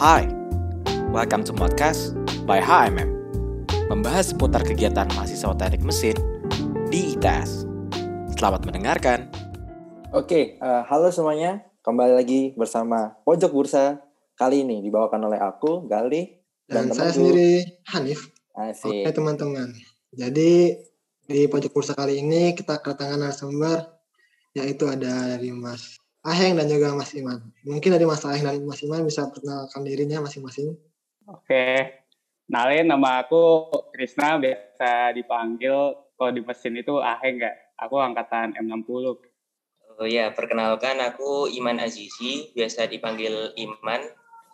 Hai, 0.00 0.24
welcome 1.12 1.44
to 1.44 1.52
podcast 1.52 2.16
by 2.48 2.56
HMM 2.56 3.20
Membahas 3.92 4.32
seputar 4.32 4.64
kegiatan 4.64 5.04
mahasiswa 5.12 5.52
teknik 5.52 5.84
mesin 5.84 6.16
di 6.88 7.12
ITS 7.12 7.68
Selamat 8.32 8.64
mendengarkan 8.64 9.28
Oke, 10.16 10.56
uh, 10.64 10.88
halo 10.88 11.12
semuanya. 11.12 11.68
Kembali 11.84 12.16
lagi 12.16 12.56
bersama 12.56 13.12
Pojok 13.28 13.52
Bursa. 13.52 14.00
Kali 14.40 14.64
ini 14.64 14.80
dibawakan 14.80 15.20
oleh 15.28 15.36
aku, 15.36 15.84
Gali. 15.84 16.32
Dan, 16.64 16.88
saya 16.96 17.12
temanku. 17.12 17.16
sendiri 17.20 17.52
Hanif. 17.92 18.32
Asik. 18.56 19.04
Oke 19.04 19.10
teman-teman. 19.12 19.68
Jadi 20.16 20.80
di 21.28 21.44
pojok 21.44 21.76
bursa 21.76 21.92
kali 21.92 22.24
ini 22.24 22.56
kita 22.56 22.80
kedatangan 22.80 23.20
narasumber 23.20 24.00
yaitu 24.56 24.88
ada 24.88 25.36
dari 25.36 25.52
Mas 25.52 25.99
Aheng 26.20 26.60
dan 26.60 26.68
juga 26.68 26.92
Mas 26.92 27.16
Iman. 27.16 27.40
Mungkin 27.64 27.96
dari 27.96 28.04
Mas 28.04 28.20
Aheng 28.28 28.44
dan 28.44 28.60
Mas 28.68 28.84
Iman 28.84 29.00
bisa 29.08 29.24
perkenalkan 29.32 29.80
dirinya 29.84 30.20
masing-masing. 30.20 30.76
Oke, 31.24 31.96
nalin 32.50 32.84
nama 32.84 33.24
aku 33.24 33.72
Krisna, 33.96 34.36
biasa 34.36 35.16
dipanggil 35.16 35.96
kalau 36.20 36.30
di 36.36 36.44
mesin 36.44 36.76
itu 36.76 37.00
Aheng 37.00 37.40
nggak? 37.40 37.56
Aku 37.80 37.96
angkatan 37.96 38.52
M60. 38.52 39.16
Oh 39.96 40.08
ya, 40.08 40.32
perkenalkan 40.36 41.00
aku 41.00 41.48
Iman 41.56 41.80
Azizi, 41.80 42.52
biasa 42.52 42.84
dipanggil 42.88 43.56
Iman 43.56 44.04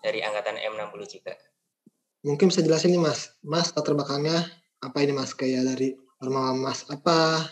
dari 0.07 0.23
angkatan 0.23 0.59
M60 0.63 1.03
juga. 1.19 1.35
Mungkin 2.23 2.51
bisa 2.51 2.63
jelasin 2.63 2.95
nih 2.95 3.03
Mas, 3.03 3.35
Mas 3.43 3.75
latar 3.75 3.95
belakangnya 3.95 4.47
apa 4.83 5.03
ini 5.03 5.15
Mas 5.15 5.35
kayak 5.35 5.67
dari 5.67 5.99
normal 6.23 6.59
Mas 6.59 6.87
apa? 6.87 7.43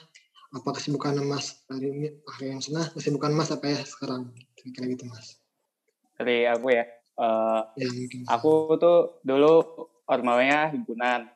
Apa 0.54 0.70
kesibukan 0.70 1.18
Mas 1.26 1.66
dari 1.66 1.90
ini 1.90 2.08
akhir 2.22 2.46
yang 2.46 2.62
sana? 2.62 2.86
Kesibukan 2.94 3.34
Mas 3.34 3.50
apa 3.50 3.66
ya 3.66 3.82
sekarang? 3.82 4.30
Kira-kira 4.54 4.86
gitu 4.94 5.04
Mas. 5.10 5.42
Dari 6.14 6.46
aku 6.46 6.70
ya, 6.70 6.86
eh, 7.18 7.60
Ya 7.74 7.88
mungkin. 7.90 8.20
aku 8.30 8.50
tuh 8.78 9.18
dulu 9.26 9.66
ormalnya 10.06 10.70
himpunan. 10.70 11.26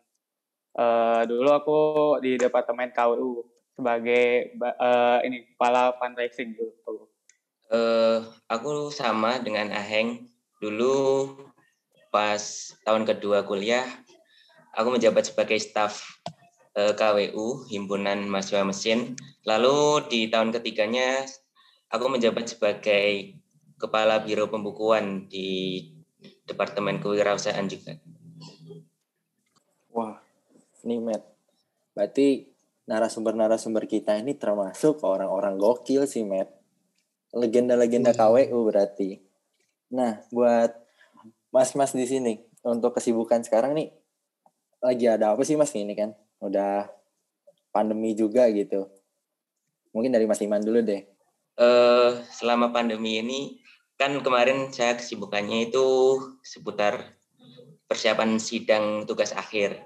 Eh, 0.78 1.23
dulu 1.27 1.51
aku 1.51 1.78
di 2.23 2.39
departemen 2.39 2.95
KU 2.95 3.43
sebagai 3.75 4.55
ba- 4.55 4.78
eh, 4.78 5.19
ini 5.27 5.50
kepala 5.50 5.98
fundraising 5.98 6.55
dulu. 6.55 7.11
Eh, 7.75 8.19
aku 8.47 8.95
sama 8.95 9.43
dengan 9.43 9.75
Aheng. 9.75 10.31
Dulu 10.62 11.34
pas 12.15 12.39
tahun 12.87 13.03
kedua 13.03 13.43
kuliah, 13.43 13.83
aku 14.78 14.95
menjabat 14.95 15.27
sebagai 15.27 15.59
staf 15.59 16.06
eh, 16.23 16.38
KWU, 16.95 17.67
Himpunan 17.67 18.27
Mahasiswa 18.31 18.62
Mesin. 18.62 19.19
Lalu 19.43 20.07
di 20.07 20.21
tahun 20.31 20.55
ketiganya, 20.55 21.27
aku 21.91 22.07
menjabat 22.07 22.47
sebagai 22.47 23.34
Kepala 23.79 24.23
Biro 24.23 24.51
Pembukuan 24.51 25.31
di 25.31 25.83
Departemen 26.47 26.99
Kewirausahaan 26.99 27.67
juga. 27.67 27.95
Wah, 29.95 30.19
nih 30.87 30.99
Matt. 31.03 31.23
Berarti 31.95 32.51
narasumber-narasumber 32.87 33.91
kita 33.91 34.17
ini 34.19 34.39
termasuk 34.39 35.03
orang-orang 35.03 35.59
gokil 35.59 36.06
sih, 36.06 36.23
Matt. 36.23 36.51
Legenda-legenda 37.34 38.15
Hmm. 38.15 38.19
KWU 38.19 38.59
berarti. 38.67 39.21
Nah, 39.93 40.25
buat 40.33 40.75
mas-mas 41.53 41.93
di 41.93 42.06
sini, 42.09 42.34
untuk 42.65 42.97
kesibukan 42.97 43.45
sekarang 43.45 43.77
nih, 43.77 43.89
lagi 44.79 45.06
ada 45.11 45.34
apa 45.34 45.43
sih 45.43 45.59
mas 45.59 45.75
ini 45.75 45.93
kan? 45.93 46.15
Udah 46.39 46.91
pandemi 47.75 48.14
juga 48.14 48.47
gitu. 48.50 48.89
Mungkin 49.94 50.12
dari 50.14 50.27
Mas 50.27 50.42
Iman 50.42 50.62
dulu 50.62 50.83
deh. 50.83 51.03
eh 51.58 52.11
selama 52.31 52.70
pandemi 52.70 53.19
ini 53.19 53.58
kan 53.98 54.14
kemarin 54.22 54.70
saya 54.70 54.94
kesibukannya 54.94 55.75
itu 55.75 55.86
seputar 56.39 57.19
persiapan 57.91 58.39
sidang 58.39 59.03
tugas 59.11 59.34
akhir. 59.34 59.83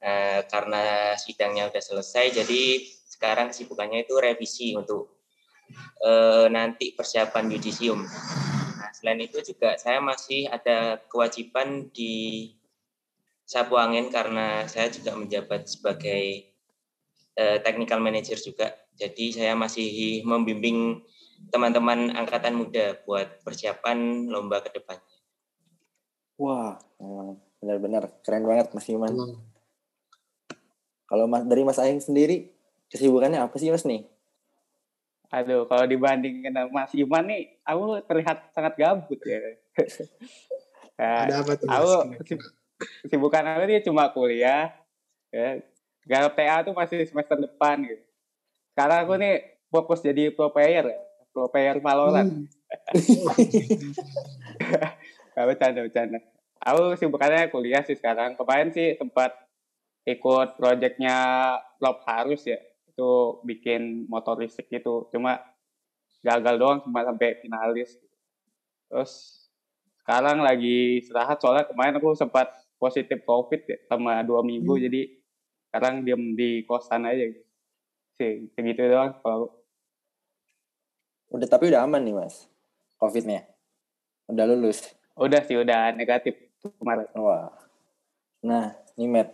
Eh, 0.00 0.40
karena 0.48 1.14
sidangnya 1.14 1.68
udah 1.68 1.78
selesai, 1.78 2.42
jadi 2.42 2.62
sekarang 3.04 3.52
kesibukannya 3.52 4.08
itu 4.08 4.16
revisi 4.16 4.72
untuk 4.72 5.20
eh, 6.02 6.48
nanti 6.48 6.96
persiapan 6.96 7.52
yudisium. 7.52 8.02
Nah, 8.80 8.90
selain 8.96 9.20
itu 9.20 9.38
juga 9.44 9.76
saya 9.76 10.00
masih 10.02 10.48
ada 10.48 10.98
kewajiban 11.06 11.92
di 11.92 12.48
sapu 13.50 13.74
angin 13.74 14.14
karena 14.14 14.62
saya 14.70 14.86
juga 14.94 15.18
menjabat 15.18 15.66
sebagai 15.66 16.54
eh, 17.34 17.58
technical 17.66 17.98
manager 17.98 18.38
juga. 18.38 18.78
Jadi 18.94 19.34
saya 19.34 19.58
masih 19.58 20.22
membimbing 20.22 21.02
teman-teman 21.50 22.14
angkatan 22.14 22.54
muda 22.54 22.94
buat 23.02 23.42
persiapan 23.42 24.30
lomba 24.30 24.62
ke 24.62 24.70
depannya. 24.70 25.18
Wah, 26.38 26.78
emang 27.02 27.42
benar-benar 27.58 28.22
keren 28.22 28.46
banget 28.46 28.70
Mas 28.70 28.86
Iman. 28.86 29.10
Emang. 29.10 29.34
Kalau 31.10 31.26
mas, 31.26 31.42
dari 31.42 31.66
Mas 31.66 31.82
Aing 31.82 31.98
sendiri, 31.98 32.54
kesibukannya 32.86 33.42
apa 33.42 33.58
sih 33.58 33.74
Mas 33.74 33.82
nih? 33.82 34.06
Aduh, 35.34 35.66
kalau 35.66 35.90
dibandingin 35.90 36.54
sama 36.54 36.86
Mas 36.86 36.94
Iman 36.94 37.26
nih, 37.26 37.58
aku 37.66 37.98
terlihat 38.06 38.54
sangat 38.54 38.78
gabut 38.78 39.18
ya. 39.26 39.58
Nah, 40.94 41.26
Ada 41.26 41.34
apa 41.42 41.52
tuh 41.58 41.66
Mas? 41.66 41.82
aku 41.82 42.34
Kesibukan 43.04 43.44
aku 43.44 43.64
dia 43.68 43.80
cuma 43.84 44.08
kuliah 44.10 44.72
ya. 45.30 45.60
Garap 46.08 46.32
TA 46.34 46.64
tuh 46.64 46.72
masih 46.72 47.04
semester 47.04 47.36
depan 47.36 47.84
gitu. 47.84 48.02
Sekarang 48.72 49.04
aku 49.04 49.14
nih 49.20 49.60
fokus 49.68 50.00
jadi 50.00 50.32
pro 50.32 50.50
player 50.50 50.90
ya 50.90 51.00
pro 51.32 51.48
player 51.50 51.78
Valorant. 51.78 52.30
Hmm. 52.30 52.46
Gak 55.34 55.46
bercanda 55.46 55.80
bercanda. 55.86 56.18
Aku 56.60 56.92
kesibukannya 56.94 57.48
kuliah 57.48 57.82
sih 57.86 57.96
sekarang. 57.96 58.36
Kemarin 58.36 58.74
sih 58.74 58.98
sempat 58.98 59.32
ikut 60.04 60.60
proyeknya 60.60 61.16
Lop 61.80 62.04
Harus 62.04 62.44
ya. 62.44 62.58
Itu 62.90 63.40
bikin 63.46 64.10
motor 64.10 64.42
listrik 64.42 64.68
gitu. 64.68 65.08
Cuma 65.08 65.40
gagal 66.20 66.60
doang 66.60 66.78
cuma 66.84 67.06
sampai 67.06 67.40
finalis. 67.40 67.96
Terus 68.90 69.46
sekarang 70.04 70.42
lagi 70.42 71.00
istirahat 71.00 71.40
soalnya 71.40 71.64
kemarin 71.70 71.96
aku 71.96 72.12
sempat 72.18 72.50
positif 72.80 73.20
covid 73.28 73.60
ya 73.68 73.76
sama 73.86 74.24
dua 74.24 74.40
minggu 74.40 74.72
Hmm. 74.74 74.84
jadi 74.88 75.00
sekarang 75.70 75.94
diem 76.02 76.34
di 76.34 76.64
kosan 76.64 77.04
aja 77.06 77.30
gitu. 77.30 77.44
sih 78.18 78.48
segitu 78.56 78.88
doang 78.88 79.14
kalau 79.22 79.52
Udah 81.30 81.46
tapi 81.46 81.70
udah 81.70 81.86
aman 81.86 82.02
nih 82.02 82.10
Mas, 82.10 82.50
COVID-nya. 82.98 83.46
Udah 84.26 84.50
lulus. 84.50 84.82
udah 85.14 85.38
sih 85.46 85.54
udah 85.54 85.94
negatif 85.94 86.34
kemarin 86.80 87.06
Wah. 87.14 87.54
Nah, 88.42 88.74
nih 88.98 89.06
Matt. 89.06 89.30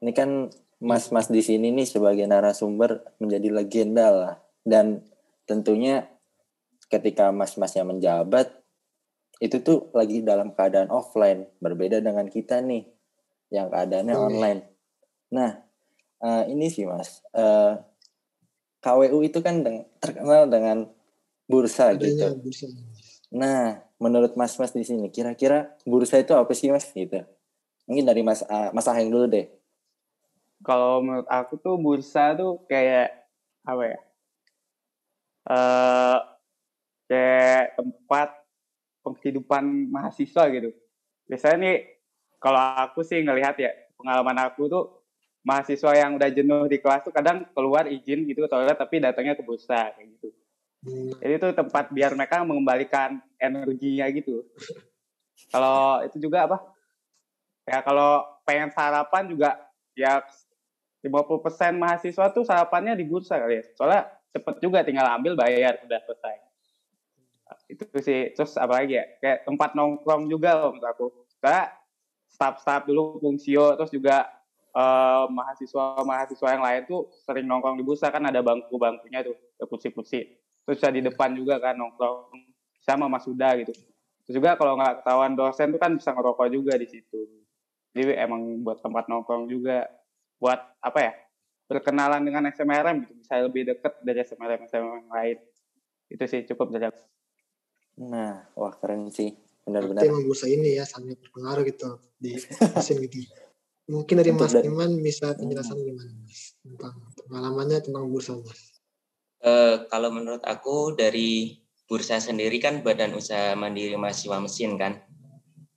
Ini 0.00 0.12
kan 0.16 0.48
mas-mas 0.80 1.28
di 1.28 1.44
sini 1.44 1.68
nih 1.68 1.84
sebagai 1.84 2.24
narasumber 2.24 3.04
menjadi 3.20 3.48
legenda 3.52 4.08
lah. 4.08 4.34
Dan 4.64 5.04
tentunya 5.44 6.08
ketika 6.88 7.28
mas-masnya 7.28 7.84
menjabat, 7.84 8.56
itu 9.38 9.60
tuh 9.60 9.92
lagi 9.92 10.24
dalam 10.24 10.52
keadaan 10.56 10.88
offline. 10.88 11.46
Berbeda 11.60 12.00
dengan 12.00 12.26
kita 12.28 12.60
nih, 12.64 12.88
yang 13.52 13.68
keadaannya 13.68 14.14
Oke. 14.16 14.24
online. 14.32 14.60
Nah, 15.32 15.50
eh, 16.24 16.44
ini 16.52 16.66
sih 16.72 16.88
mas. 16.88 17.20
eh, 17.36 17.72
KWU 18.80 19.18
itu 19.26 19.42
kan 19.42 19.66
deng- 19.66 19.88
terkenal 19.98 20.46
dengan 20.46 20.86
bursa 21.50 21.92
gitu. 21.98 22.22
Adanya 22.22 22.38
bursa. 22.38 22.66
Nah, 23.34 23.82
menurut 23.98 24.38
Mas-mas 24.38 24.70
di 24.70 24.86
sini, 24.86 25.10
kira-kira 25.10 25.74
bursa 25.82 26.22
itu 26.22 26.30
apa 26.38 26.54
sih 26.54 26.70
Mas 26.70 26.86
gitu? 26.94 27.26
Mungkin 27.90 28.06
dari 28.06 28.22
Mas 28.22 28.46
ah, 28.46 28.70
Mas 28.70 28.86
Aheng 28.86 29.10
dulu 29.10 29.26
deh. 29.26 29.50
kalau 30.64 30.98
menurut 31.04 31.28
aku 31.30 31.60
tuh 31.62 31.78
bursa 31.78 32.34
tuh 32.34 32.58
kayak 32.66 33.12
apa 33.62 33.82
ya 33.86 33.98
eh 35.46 36.18
kayak 37.06 37.64
tempat 37.78 38.28
penghidupan 39.06 39.94
mahasiswa 39.94 40.50
gitu 40.50 40.74
biasanya 41.30 41.56
nih 41.62 41.76
kalau 42.42 42.58
aku 42.58 43.06
sih 43.06 43.22
ngelihat 43.22 43.54
ya 43.62 43.70
pengalaman 43.94 44.50
aku 44.50 44.66
tuh 44.66 44.84
mahasiswa 45.46 45.94
yang 45.94 46.18
udah 46.18 46.30
jenuh 46.34 46.66
di 46.66 46.82
kelas 46.82 47.06
tuh 47.06 47.14
kadang 47.14 47.46
keluar 47.54 47.86
izin 47.86 48.26
gitu 48.26 48.42
ke 48.44 48.50
toilet 48.50 48.74
tapi 48.74 48.98
datangnya 48.98 49.38
ke 49.38 49.46
bursa 49.46 49.94
kayak 49.94 50.10
gitu 50.18 50.34
Hmm. 50.86 51.10
jadi 51.18 51.42
itu 51.42 51.48
tempat 51.50 51.90
biar 51.90 52.14
mereka 52.14 52.46
mengembalikan 52.46 53.18
energinya 53.42 54.06
gitu. 54.14 54.46
kalau 55.52 56.06
itu 56.06 56.22
juga 56.22 56.46
apa? 56.46 56.62
Ya 57.66 57.82
kalau 57.82 58.22
pengen 58.46 58.70
sarapan 58.70 59.26
juga 59.26 59.58
ya 59.98 60.22
50% 61.02 61.74
mahasiswa 61.74 62.30
tuh 62.30 62.46
sarapannya 62.46 62.94
di 62.94 63.02
bursa 63.02 63.34
kali 63.34 63.58
ya. 63.58 63.64
Soalnya 63.74 64.06
cepet 64.30 64.62
juga 64.62 64.86
tinggal 64.86 65.10
ambil 65.10 65.34
bayar 65.34 65.82
udah 65.82 65.98
selesai. 66.06 66.36
Itu 67.66 67.84
sih 67.98 68.32
terus 68.32 68.54
apa 68.56 68.82
lagi 68.82 68.98
ya? 68.98 69.04
Kayak 69.18 69.38
tempat 69.46 69.70
nongkrong 69.74 70.30
juga 70.30 70.54
loh 70.54 70.70
menurut 70.74 70.86
aku. 70.86 71.06
Soalnya 71.42 71.74
staff-staff 72.30 72.82
dulu 72.86 73.18
fungsio 73.18 73.74
terus 73.74 73.90
juga 73.90 74.26
eh, 74.74 75.24
mahasiswa-mahasiswa 75.30 76.48
yang 76.52 76.64
lain 76.64 76.82
tuh 76.86 77.10
sering 77.26 77.46
nongkrong 77.48 77.76
di 77.78 77.84
bursa 77.86 78.12
kan 78.14 78.22
ada 78.26 78.40
bangku-bangkunya 78.44 79.26
tuh, 79.26 79.36
kursi-kursi. 79.66 80.20
Terus 80.66 80.76
bisa 80.82 80.90
di 80.90 81.00
depan 81.02 81.34
juga 81.34 81.58
kan 81.62 81.78
nongkrong 81.78 82.30
sama 82.82 83.10
Mas 83.10 83.26
Suda 83.26 83.54
gitu. 83.58 83.74
Terus 84.26 84.34
juga 84.42 84.58
kalau 84.58 84.74
nggak 84.78 85.02
ketahuan 85.02 85.34
dosen 85.38 85.70
tuh 85.74 85.80
kan 85.82 85.94
bisa 85.94 86.10
ngerokok 86.10 86.46
juga 86.50 86.74
di 86.78 86.86
situ. 86.86 87.46
Jadi 87.94 88.12
emang 88.18 88.60
buat 88.60 88.82
tempat 88.82 89.08
nongkrong 89.08 89.48
juga, 89.48 89.86
buat 90.36 90.58
apa 90.82 90.98
ya? 91.00 91.12
Berkenalan 91.66 92.22
dengan 92.22 92.46
SMRM 92.50 93.06
gitu, 93.06 93.14
bisa 93.18 93.42
lebih 93.42 93.66
deket 93.66 93.98
dari 94.02 94.22
SMRM 94.22 94.70
SMRM 94.70 95.06
lain. 95.10 95.38
Itu 96.10 96.24
sih 96.30 96.46
cukup 96.46 96.70
dari 96.74 96.86
aku. 96.90 97.15
Nah, 97.96 98.44
wah 98.52 98.74
keren 98.76 99.08
sih. 99.08 99.32
Benar-benar. 99.66 100.06
emang 100.06 100.22
bursa 100.22 100.46
ini 100.46 100.78
ya 100.78 100.86
sangat 100.86 101.18
berpengaruh 101.26 101.66
gitu 101.66 101.98
di 102.22 102.38
mesin 102.78 103.02
gitu. 103.02 103.26
Mungkin 103.90 104.22
dari 104.22 104.30
Mas 104.30 104.54
Iman 104.54 104.98
bisa 105.02 105.34
penjelasan 105.34 105.78
gimana 105.78 106.10
Mas 106.22 106.54
tentang 106.62 106.94
pengalamannya 107.26 107.78
tentang 107.82 108.06
bursa 108.06 108.38
Mas. 108.38 108.78
Eh, 109.42 109.76
kalau 109.90 110.14
menurut 110.14 110.42
aku 110.46 110.94
dari 110.94 111.58
bursa 111.90 112.22
sendiri 112.22 112.62
kan 112.62 112.82
badan 112.86 113.14
usaha 113.18 113.58
mandiri 113.58 113.98
mahasiswa 113.98 114.38
mesin 114.38 114.78
kan. 114.78 115.02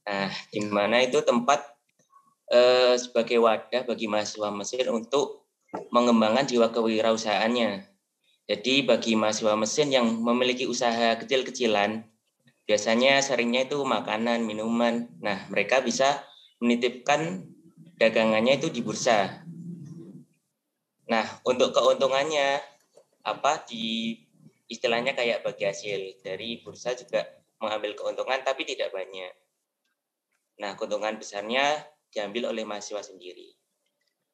Nah, 0.05 0.29
di 0.53 0.61
mana 0.69 1.01
itu 1.01 1.21
tempat 1.25 1.65
eh, 2.53 2.93
sebagai 2.97 3.41
wadah 3.41 3.89
bagi 3.89 4.05
mahasiswa 4.05 4.53
mesin 4.53 4.85
untuk 4.93 5.49
mengembangkan 5.89 6.45
jiwa 6.45 6.69
kewirausahaannya. 6.73 7.88
Jadi 8.49 8.81
bagi 8.81 9.13
mahasiswa 9.13 9.53
mesin 9.53 9.93
yang 9.93 10.09
memiliki 10.09 10.65
usaha 10.65 11.13
kecil-kecilan, 11.21 12.01
biasanya 12.65 13.21
seringnya 13.21 13.69
itu 13.69 13.77
makanan, 13.85 14.41
minuman. 14.41 15.05
Nah, 15.21 15.45
mereka 15.53 15.85
bisa 15.85 16.25
menitipkan 16.57 17.45
dagangannya 18.01 18.57
itu 18.57 18.73
di 18.73 18.81
bursa. 18.81 19.45
Nah, 21.13 21.25
untuk 21.45 21.77
keuntungannya 21.77 22.57
apa 23.21 23.69
di 23.69 24.17
istilahnya 24.65 25.13
kayak 25.13 25.45
bagi 25.45 25.69
hasil 25.69 26.17
dari 26.25 26.57
bursa 26.65 26.97
juga 26.97 27.29
mengambil 27.61 27.93
keuntungan 27.93 28.41
tapi 28.41 28.65
tidak 28.65 28.89
banyak. 28.89 29.29
Nah, 30.57 30.73
keuntungan 30.73 31.21
besarnya 31.21 31.85
diambil 32.09 32.49
oleh 32.49 32.65
mahasiswa 32.65 33.05
sendiri. 33.05 33.53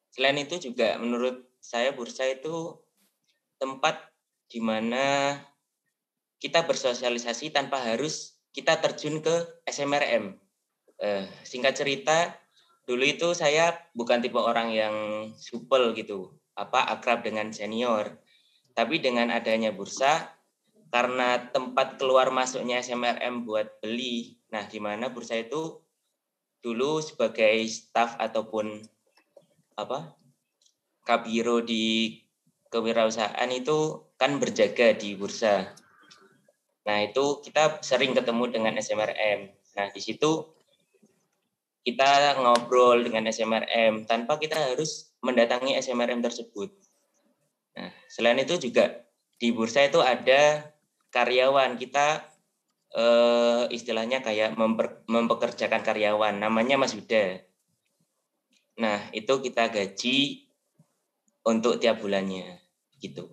Selain 0.08 0.40
itu 0.40 0.56
juga 0.56 0.96
menurut 0.96 1.44
saya 1.60 1.92
bursa 1.92 2.24
itu 2.32 2.85
tempat 3.56 4.12
di 4.46 4.62
mana 4.62 5.36
kita 6.38 6.68
bersosialisasi 6.68 7.50
tanpa 7.50 7.80
harus 7.82 8.36
kita 8.52 8.78
terjun 8.80 9.20
ke 9.20 9.64
SMRM. 9.68 10.36
Eh, 10.96 11.24
singkat 11.44 11.76
cerita, 11.76 12.32
dulu 12.88 13.04
itu 13.04 13.36
saya 13.36 13.76
bukan 13.92 14.24
tipe 14.24 14.40
orang 14.40 14.72
yang 14.72 14.96
supel 15.36 15.92
gitu, 15.92 16.32
apa 16.56 16.88
akrab 16.88 17.20
dengan 17.20 17.52
senior. 17.52 18.16
Tapi 18.72 19.00
dengan 19.00 19.32
adanya 19.32 19.72
bursa, 19.72 20.36
karena 20.88 21.52
tempat 21.52 22.00
keluar 22.00 22.32
masuknya 22.32 22.80
SMRM 22.80 23.44
buat 23.44 23.80
beli, 23.84 24.40
nah 24.48 24.64
di 24.64 24.80
mana 24.80 25.12
bursa 25.12 25.36
itu 25.36 25.80
dulu 26.64 27.04
sebagai 27.04 27.62
staf 27.68 28.16
ataupun 28.16 28.80
apa 29.76 30.16
kabiro 31.04 31.60
di 31.60 32.16
kewirausahaan 32.70 33.50
itu 33.52 34.06
kan 34.16 34.36
berjaga 34.40 34.96
di 34.96 35.14
bursa. 35.14 35.70
Nah 36.86 36.98
itu 37.02 37.42
kita 37.42 37.82
sering 37.82 38.14
ketemu 38.14 38.44
dengan 38.52 38.74
SMRM. 38.78 39.50
Nah 39.76 39.86
di 39.90 40.00
situ 40.00 40.56
kita 41.86 42.42
ngobrol 42.42 43.06
dengan 43.06 43.30
SMRM 43.30 44.10
tanpa 44.10 44.42
kita 44.42 44.58
harus 44.58 45.14
mendatangi 45.22 45.78
SMRM 45.78 46.18
tersebut. 46.18 46.74
Nah, 47.78 47.94
selain 48.10 48.42
itu 48.42 48.58
juga 48.58 49.06
di 49.38 49.54
bursa 49.54 49.86
itu 49.86 50.02
ada 50.02 50.66
karyawan 51.14 51.78
kita 51.78 52.26
eh, 52.90 53.64
istilahnya 53.70 54.18
kayak 54.18 54.58
memper- 54.58 55.06
mempekerjakan 55.06 55.86
karyawan, 55.86 56.42
namanya 56.42 56.74
Mas 56.74 56.96
Yuda. 56.96 57.44
Nah, 58.82 59.06
itu 59.12 59.38
kita 59.38 59.70
gaji 59.70 60.45
untuk 61.46 61.78
tiap 61.78 62.02
bulannya, 62.02 62.58
gitu. 62.98 63.30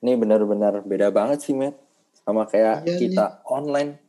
Ini 0.00 0.16
benar-benar 0.16 0.82
beda 0.82 1.12
banget 1.12 1.44
sih, 1.44 1.52
Matt. 1.52 1.76
Sama 2.24 2.48
kayak 2.48 2.82
Iya 2.82 2.96
nih. 2.96 3.00
kita 3.12 3.24
online. 3.46 4.00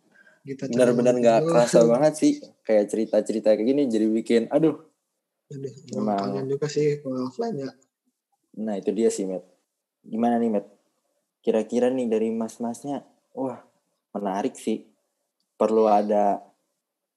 Kita 0.43 0.71
Benar-benar 0.71 1.15
nggak 1.19 1.39
kerasa 1.51 1.79
banget 1.91 2.13
sih. 2.17 2.33
Kayak 2.63 2.89
cerita-cerita 2.89 3.53
kayak 3.53 3.67
gini 3.67 3.81
jadi 3.91 4.07
bikin, 4.07 4.41
aduh. 4.47 4.79
Aduh, 5.53 5.69
kangen 6.01 6.49
juga 6.49 6.65
sih 6.71 7.03
kalau 7.03 7.29
offline 7.29 7.59
ya. 7.59 7.69
Nah 8.63 8.79
itu 8.79 8.89
dia 8.95 9.11
sih, 9.11 9.27
Matt. 9.27 9.43
Gimana 10.01 10.39
nih, 10.39 10.49
Matt? 10.49 10.67
Kira-kira 11.43 11.91
nih 11.91 12.07
dari 12.07 12.31
mas-masnya, 12.31 13.03
wah 13.35 13.59
menarik 14.15 14.55
sih. 14.55 14.87
Perlu 15.59 15.85
ada 15.91 16.41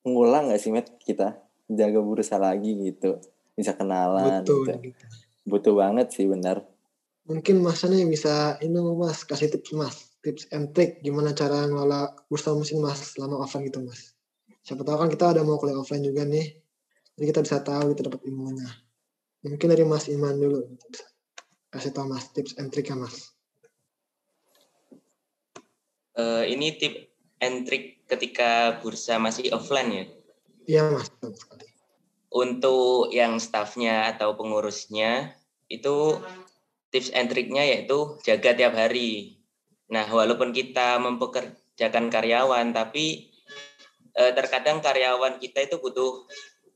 ngulang 0.03 0.51
nggak 0.51 0.61
sih, 0.61 0.75
Matt, 0.75 0.99
kita? 1.01 1.39
Jaga 1.71 2.03
bursa 2.03 2.37
lagi 2.37 2.77
gitu. 2.93 3.23
Bisa 3.57 3.73
kenalan 3.73 4.43
Betul. 4.45 4.69
gitu. 4.69 4.93
gitu. 4.93 5.05
Butuh 5.47 5.79
banget 5.79 6.11
sih, 6.11 6.27
benar. 6.27 6.67
Mungkin 7.27 7.63
Mas 7.63 7.83
nih 7.87 8.07
bisa 8.07 8.59
ini 8.63 8.79
Mas 8.79 9.27
kasih 9.27 9.51
tips 9.51 9.75
Mas, 9.75 9.97
tips 10.23 10.47
and 10.55 10.71
trick 10.75 11.03
gimana 11.03 11.35
cara 11.35 11.67
ngelola 11.67 12.15
bursa 12.31 12.55
mesin 12.55 12.79
Mas 12.83 13.15
selama 13.15 13.43
offline 13.43 13.67
gitu 13.67 13.83
Mas. 13.83 14.15
Siapa 14.67 14.83
tahu 14.83 14.99
kan 14.99 15.09
kita 15.11 15.35
ada 15.35 15.43
mau 15.47 15.59
kuliah 15.59 15.79
offline 15.79 16.03
juga 16.03 16.27
nih. 16.27 16.59
Jadi 17.19 17.25
kita 17.31 17.41
bisa 17.43 17.63
tahu 17.63 17.95
kita 17.95 18.11
dapat 18.11 18.27
ilmunya. 18.27 18.71
Mungkin 19.47 19.67
dari 19.71 19.87
Mas 19.87 20.11
Iman 20.11 20.39
dulu. 20.39 20.67
Kasih 21.71 21.95
tahu 21.95 22.11
Mas 22.11 22.31
tips 22.35 22.59
and 22.59 22.75
trick 22.75 22.91
Mas. 22.95 23.35
Eh, 26.17 26.45
ini 26.51 26.79
tip 26.79 27.11
and 27.43 27.69
trick 27.69 28.07
ketika 28.09 28.81
bursa 28.81 29.19
masih 29.19 29.51
offline 29.51 29.91
ya. 29.91 30.05
Iya 30.67 30.83
Mas. 30.95 31.11
Untuk 32.31 33.15
yang 33.15 33.39
stafnya 33.39 34.13
atau 34.13 34.35
pengurusnya 34.35 35.35
itu 35.71 36.21
tips 36.91 37.11
and 37.15 37.31
triknya 37.31 37.63
yaitu 37.67 38.19
jaga 38.23 38.55
tiap 38.55 38.75
hari. 38.75 39.41
Nah, 39.91 40.07
walaupun 40.11 40.51
kita 40.51 40.99
mempekerjakan 40.99 42.11
karyawan, 42.11 42.75
tapi 42.75 43.31
eh, 44.17 44.33
terkadang 44.35 44.83
karyawan 44.83 45.39
kita 45.39 45.67
itu 45.67 45.79
butuh 45.79 46.27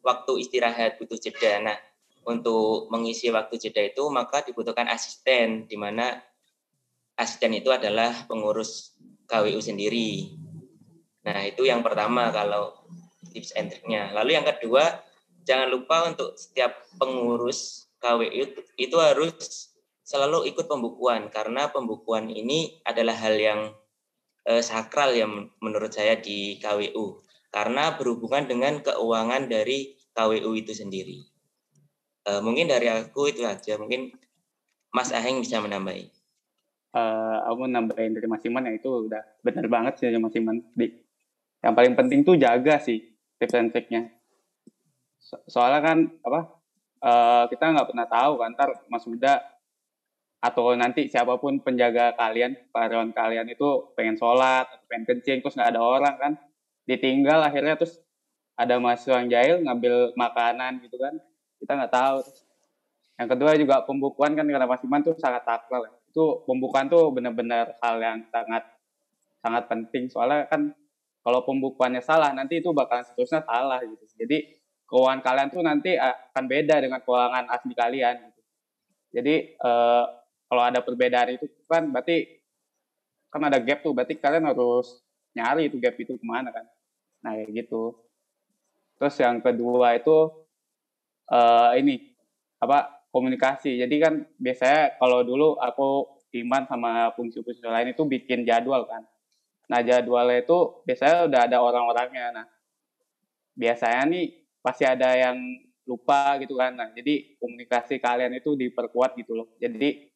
waktu 0.06 0.32
istirahat, 0.44 0.96
butuh 1.02 1.18
jeda. 1.18 1.58
Nah, 1.60 1.78
untuk 2.28 2.92
mengisi 2.92 3.32
waktu 3.32 3.56
jeda 3.56 3.80
itu 3.80 4.06
maka 4.12 4.44
dibutuhkan 4.44 4.86
asisten, 4.86 5.66
di 5.66 5.74
mana 5.74 6.20
asisten 7.16 7.56
itu 7.56 7.72
adalah 7.72 8.12
pengurus 8.28 8.94
KWU 9.26 9.60
sendiri. 9.60 10.36
Nah, 11.24 11.44
itu 11.44 11.68
yang 11.68 11.84
pertama 11.84 12.32
kalau 12.32 12.76
tips 13.32 13.52
and 13.56 13.72
triknya. 13.72 14.10
Lalu 14.16 14.40
yang 14.40 14.46
kedua, 14.46 15.00
jangan 15.50 15.66
lupa 15.74 16.06
untuk 16.06 16.38
setiap 16.38 16.86
pengurus 16.94 17.90
KWU 17.98 18.30
itu, 18.54 18.60
itu 18.78 18.96
harus 19.02 19.34
selalu 20.06 20.46
ikut 20.54 20.70
pembukuan 20.70 21.26
karena 21.34 21.66
pembukuan 21.74 22.30
ini 22.30 22.78
adalah 22.86 23.18
hal 23.18 23.34
yang 23.34 23.60
eh, 24.46 24.62
sakral 24.62 25.10
ya 25.10 25.26
men- 25.26 25.50
menurut 25.58 25.90
saya 25.90 26.14
di 26.14 26.62
KWU 26.62 27.26
karena 27.50 27.98
berhubungan 27.98 28.46
dengan 28.46 28.78
keuangan 28.78 29.50
dari 29.50 29.98
KWU 30.14 30.54
itu 30.54 30.70
sendiri. 30.70 31.18
Eh, 32.30 32.40
mungkin 32.44 32.70
dari 32.70 32.86
aku 32.86 33.34
itu 33.34 33.42
aja. 33.42 33.74
Mungkin 33.74 34.14
Mas 34.94 35.10
Aheng 35.10 35.42
bisa 35.42 35.58
menambahi. 35.58 36.06
eh 36.90 37.38
aku 37.46 37.70
nambahin 37.70 38.18
dari 38.18 38.26
Mas 38.26 38.42
Iman 38.42 38.66
ya 38.66 38.74
itu 38.74 38.90
udah 39.06 39.22
bener 39.46 39.70
banget 39.70 40.02
sih 40.02 40.10
Mas 40.18 40.34
Iman. 40.34 40.58
Yang 41.62 41.74
paling 41.78 41.94
penting 41.94 42.26
tuh 42.26 42.34
jaga 42.34 42.82
sih 42.82 43.14
tips 43.38 43.54
and 43.54 43.70
tricknya. 43.70 44.10
So- 45.20 45.44
soalnya 45.46 45.80
kan 45.84 45.98
apa 46.26 46.40
eh, 47.00 47.44
kita 47.52 47.64
nggak 47.72 47.88
pernah 47.92 48.06
tahu 48.08 48.32
kan 48.40 48.50
ntar 48.56 48.70
Mas 48.92 49.04
Uda 49.08 49.34
atau 50.40 50.72
nanti 50.72 51.04
siapa 51.12 51.36
pun 51.36 51.60
penjaga 51.60 52.16
kalian, 52.16 52.56
karyawan 52.72 53.12
kalian 53.12 53.44
itu 53.52 53.92
pengen 53.92 54.16
sholat, 54.16 54.64
atau 54.72 54.84
pengen 54.88 55.04
kencing, 55.04 55.44
terus 55.44 55.52
nggak 55.52 55.70
ada 55.76 55.80
orang 55.84 56.14
kan, 56.16 56.32
ditinggal 56.88 57.44
akhirnya 57.44 57.76
terus 57.76 58.00
ada 58.56 58.80
mahasiswa 58.80 59.20
yang 59.20 59.28
jahil 59.28 59.56
ngambil 59.68 60.16
makanan 60.16 60.80
gitu 60.80 60.96
kan, 60.96 61.14
kita 61.60 61.72
nggak 61.76 61.92
tahu. 61.92 62.18
Yang 63.20 63.28
kedua 63.36 63.52
juga 63.60 63.76
pembukuan 63.84 64.32
kan 64.32 64.48
karena 64.48 64.64
Mas 64.64 64.80
Iman 64.80 65.04
tuh 65.04 65.12
sangat 65.20 65.44
sakral. 65.44 65.84
ya. 65.84 65.92
Itu 66.08 66.40
pembukuan 66.48 66.88
tuh 66.88 67.12
benar-benar 67.12 67.76
hal 67.84 68.00
yang 68.00 68.24
sangat 68.32 68.64
sangat 69.44 69.64
penting 69.72 70.08
soalnya 70.12 70.44
kan 70.48 70.72
kalau 71.24 71.44
pembukuannya 71.44 72.00
salah 72.04 72.32
nanti 72.32 72.60
itu 72.64 72.72
bakalan 72.72 73.04
seterusnya 73.04 73.44
salah 73.44 73.80
gitu. 73.84 74.04
Jadi 74.16 74.59
keuangan 74.90 75.22
kalian 75.22 75.48
tuh 75.54 75.62
nanti 75.62 75.94
akan 75.94 76.44
beda 76.50 76.82
dengan 76.82 77.00
keuangan 77.06 77.46
asli 77.46 77.72
kalian 77.78 78.26
gitu. 78.26 78.40
Jadi 79.14 79.34
eh, 79.54 80.04
kalau 80.50 80.62
ada 80.66 80.82
perbedaan 80.82 81.38
itu 81.38 81.46
kan 81.70 81.86
berarti 81.94 82.26
kan 83.30 83.46
ada 83.46 83.62
gap 83.62 83.86
tuh 83.86 83.94
berarti 83.94 84.18
kalian 84.18 84.50
harus 84.50 84.98
nyari 85.38 85.70
itu 85.70 85.78
gap 85.78 85.94
itu 85.94 86.18
ke 86.18 86.26
mana 86.26 86.50
kan. 86.50 86.66
Nah 87.22 87.38
kayak 87.38 87.50
gitu. 87.54 87.94
Terus 88.98 89.14
yang 89.22 89.38
kedua 89.38 89.94
itu 89.94 90.18
eh 91.30 91.70
ini 91.78 91.94
apa 92.58 93.06
komunikasi. 93.14 93.78
Jadi 93.78 93.96
kan 94.02 94.14
biasanya 94.36 94.98
kalau 94.98 95.22
dulu 95.22 95.54
aku 95.58 96.18
Iman 96.30 96.62
sama 96.70 97.10
fungsi-fungsi 97.18 97.58
lain 97.66 97.90
itu 97.90 98.06
bikin 98.06 98.46
jadwal 98.46 98.86
kan. 98.86 99.02
Nah 99.66 99.82
jadwalnya 99.82 100.46
itu 100.46 100.82
biasanya 100.86 101.26
udah 101.26 101.40
ada 101.46 101.58
orang-orangnya. 101.58 102.26
Nah 102.30 102.46
biasanya 103.58 104.06
nih 104.06 104.26
pasti 104.60 104.84
ada 104.84 105.16
yang 105.16 105.36
lupa 105.88 106.38
gitu 106.38 106.54
kan. 106.56 106.76
Nah 106.76 106.88
jadi 106.94 107.36
komunikasi 107.40 107.98
kalian 107.98 108.36
itu 108.36 108.54
diperkuat 108.54 109.16
gitu 109.18 109.34
loh. 109.34 109.48
Jadi 109.58 110.12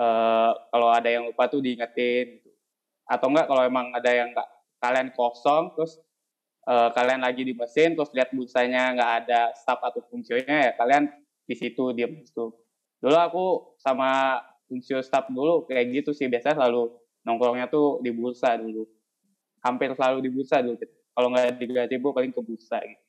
uh, 0.00 0.52
kalau 0.72 0.88
ada 0.90 1.08
yang 1.10 1.28
lupa 1.28 1.50
tuh 1.50 1.60
diingetin. 1.60 2.40
Gitu. 2.40 2.50
Atau 3.04 3.28
enggak 3.28 3.46
kalau 3.50 3.62
emang 3.66 3.92
ada 3.92 4.10
yang 4.10 4.32
enggak 4.32 4.48
kalian 4.80 5.08
kosong 5.16 5.72
terus 5.76 5.96
uh, 6.68 6.92
kalian 6.92 7.24
lagi 7.24 7.40
di 7.44 7.56
mesin 7.56 7.96
terus 7.96 8.12
lihat 8.12 8.32
busanya 8.36 8.92
nggak 8.92 9.12
ada 9.24 9.40
staf 9.56 9.80
atau 9.80 10.04
fungsinya 10.12 10.68
ya 10.68 10.72
kalian 10.76 11.08
di 11.44 11.54
situ 11.56 11.92
diam 11.92 12.16
situ. 12.24 12.52
Dulu 13.00 13.16
aku 13.20 13.46
sama 13.80 14.40
fungsi 14.64 14.96
staf 15.04 15.28
dulu 15.28 15.68
kayak 15.68 15.92
gitu 15.92 16.16
sih 16.16 16.28
biasanya 16.28 16.64
selalu 16.64 16.96
nongkrongnya 17.24 17.68
tuh 17.68 18.00
di 18.00 18.08
bursa 18.12 18.56
dulu. 18.56 18.88
Hampir 19.60 19.92
selalu 19.96 20.24
di 20.24 20.30
bursa 20.32 20.64
dulu. 20.64 20.76
Kalau 21.14 21.28
nggak 21.32 21.60
di 21.60 21.66
gazebo 21.68 22.16
paling 22.16 22.32
ke 22.32 22.40
bursa 22.40 22.80
gitu. 22.80 23.03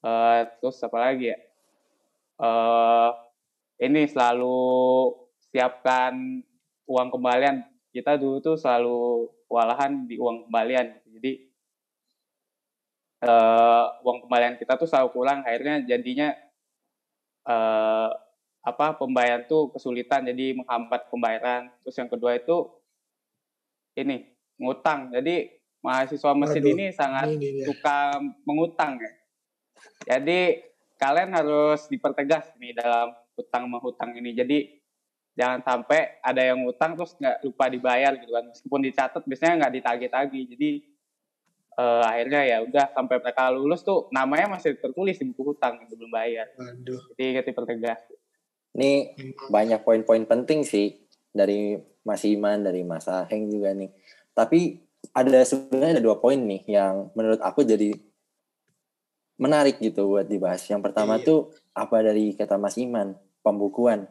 Uh, 0.00 0.48
terus 0.60 0.80
apa 0.84 0.98
lagi 0.98 1.32
ya? 1.32 1.38
Uh, 2.36 3.10
ini 3.80 4.08
selalu 4.08 5.12
siapkan 5.52 6.42
uang 6.88 7.08
kembalian. 7.12 7.64
Kita 7.92 8.20
dulu 8.20 8.44
tuh 8.44 8.56
selalu 8.60 9.28
walahan 9.48 10.04
di 10.04 10.20
uang 10.20 10.48
kembalian. 10.48 10.96
Jadi 11.16 11.32
uh, 13.24 13.84
uang 14.04 14.28
kembalian 14.28 14.60
kita 14.60 14.76
tuh 14.76 14.88
selalu 14.88 15.08
kurang. 15.16 15.38
Akhirnya 15.44 15.80
jadinya 15.84 16.32
uh, 17.48 18.10
apa 18.66 18.98
pembayaran 18.98 19.46
tuh 19.46 19.70
kesulitan 19.70 20.26
jadi 20.26 20.58
menghambat 20.58 21.08
pembayaran. 21.08 21.70
Terus 21.86 21.96
yang 21.96 22.10
kedua 22.10 22.36
itu 22.36 22.68
ini 23.96 24.28
ngutang. 24.60 25.14
Jadi 25.14 25.56
mahasiswa 25.80 26.32
mesin 26.34 26.62
Aduh, 26.66 26.72
ini 26.74 26.86
sangat 26.90 27.30
ini 27.30 27.62
suka 27.62 28.18
mengutang 28.42 28.98
ya. 28.98 29.10
Jadi 30.04 30.62
kalian 30.96 31.30
harus 31.36 31.88
dipertegas 31.92 32.52
nih 32.56 32.72
dalam 32.76 33.12
utang 33.36 33.68
menghutang 33.68 34.16
ini. 34.16 34.32
Jadi 34.32 34.58
jangan 35.36 35.60
sampai 35.60 36.20
ada 36.24 36.40
yang 36.40 36.64
ngutang 36.64 36.96
terus 36.96 37.12
nggak 37.20 37.44
lupa 37.44 37.64
dibayar 37.68 38.12
gitu 38.16 38.32
kan. 38.32 38.44
Meskipun 38.48 38.80
dicatat 38.80 39.22
biasanya 39.24 39.54
nggak 39.64 39.72
ditagih-tagih. 39.80 40.44
Jadi 40.56 40.70
uh, 41.76 42.04
akhirnya 42.04 42.42
ya 42.44 42.58
udah 42.64 42.84
sampai 42.96 43.16
mereka 43.20 43.52
lulus 43.52 43.84
tuh 43.84 44.08
namanya 44.10 44.56
masih 44.56 44.80
tertulis 44.80 45.20
di 45.20 45.24
buku 45.30 45.54
hutang 45.54 45.84
itu 45.84 45.94
belum 45.94 46.12
bayar. 46.12 46.48
Waduh. 46.56 47.00
Jadi 47.14 47.22
ingat 47.36 47.44
dipertegas. 47.48 48.00
Ini 48.76 49.16
banyak 49.48 49.80
poin-poin 49.84 50.28
penting 50.28 50.60
sih 50.60 51.08
dari 51.32 51.80
Mas 52.04 52.24
Iman, 52.28 52.64
dari 52.64 52.84
Mas 52.84 53.08
Aheng 53.08 53.48
juga 53.48 53.72
nih. 53.72 53.88
Tapi 54.36 54.84
ada 55.16 55.40
sebenarnya 55.44 56.00
ada 56.00 56.04
dua 56.04 56.20
poin 56.20 56.36
nih 56.36 56.64
yang 56.68 57.08
menurut 57.16 57.40
aku 57.40 57.64
jadi 57.64 57.92
menarik 59.36 59.80
gitu 59.80 60.08
buat 60.08 60.26
dibahas. 60.28 60.64
Yang 60.68 60.90
pertama 60.90 61.20
iya. 61.20 61.24
tuh 61.24 61.52
apa 61.76 61.96
dari 62.00 62.32
kata 62.32 62.56
Mas 62.56 62.76
Iman, 62.80 63.16
pembukuan. 63.44 64.08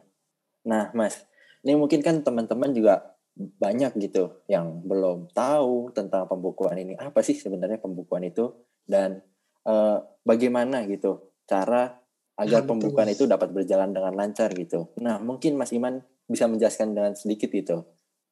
Nah, 0.66 0.90
Mas, 0.94 1.26
ini 1.66 1.74
mungkin 1.78 2.02
kan 2.02 2.22
teman-teman 2.22 2.70
juga 2.74 3.14
banyak 3.36 4.00
gitu 4.00 4.48
yang 4.48 4.80
belum 4.86 5.30
tahu 5.34 5.92
tentang 5.92 6.24
pembukuan 6.30 6.78
ini. 6.78 6.96
Apa 6.96 7.20
sih 7.20 7.36
sebenarnya 7.36 7.82
pembukuan 7.82 8.24
itu 8.24 8.54
dan 8.88 9.20
uh, 9.68 10.00
bagaimana 10.24 10.86
gitu 10.88 11.34
cara 11.44 12.00
agar 12.36 12.68
pembukuan 12.68 13.08
itu 13.08 13.24
dapat 13.24 13.52
berjalan 13.52 13.92
dengan 13.92 14.12
lancar 14.12 14.52
gitu. 14.52 14.92
Nah, 15.00 15.20
mungkin 15.20 15.56
Mas 15.56 15.72
Iman 15.72 16.00
bisa 16.26 16.48
menjelaskan 16.48 16.92
dengan 16.92 17.12
sedikit 17.16 17.48
gitu. 17.52 17.84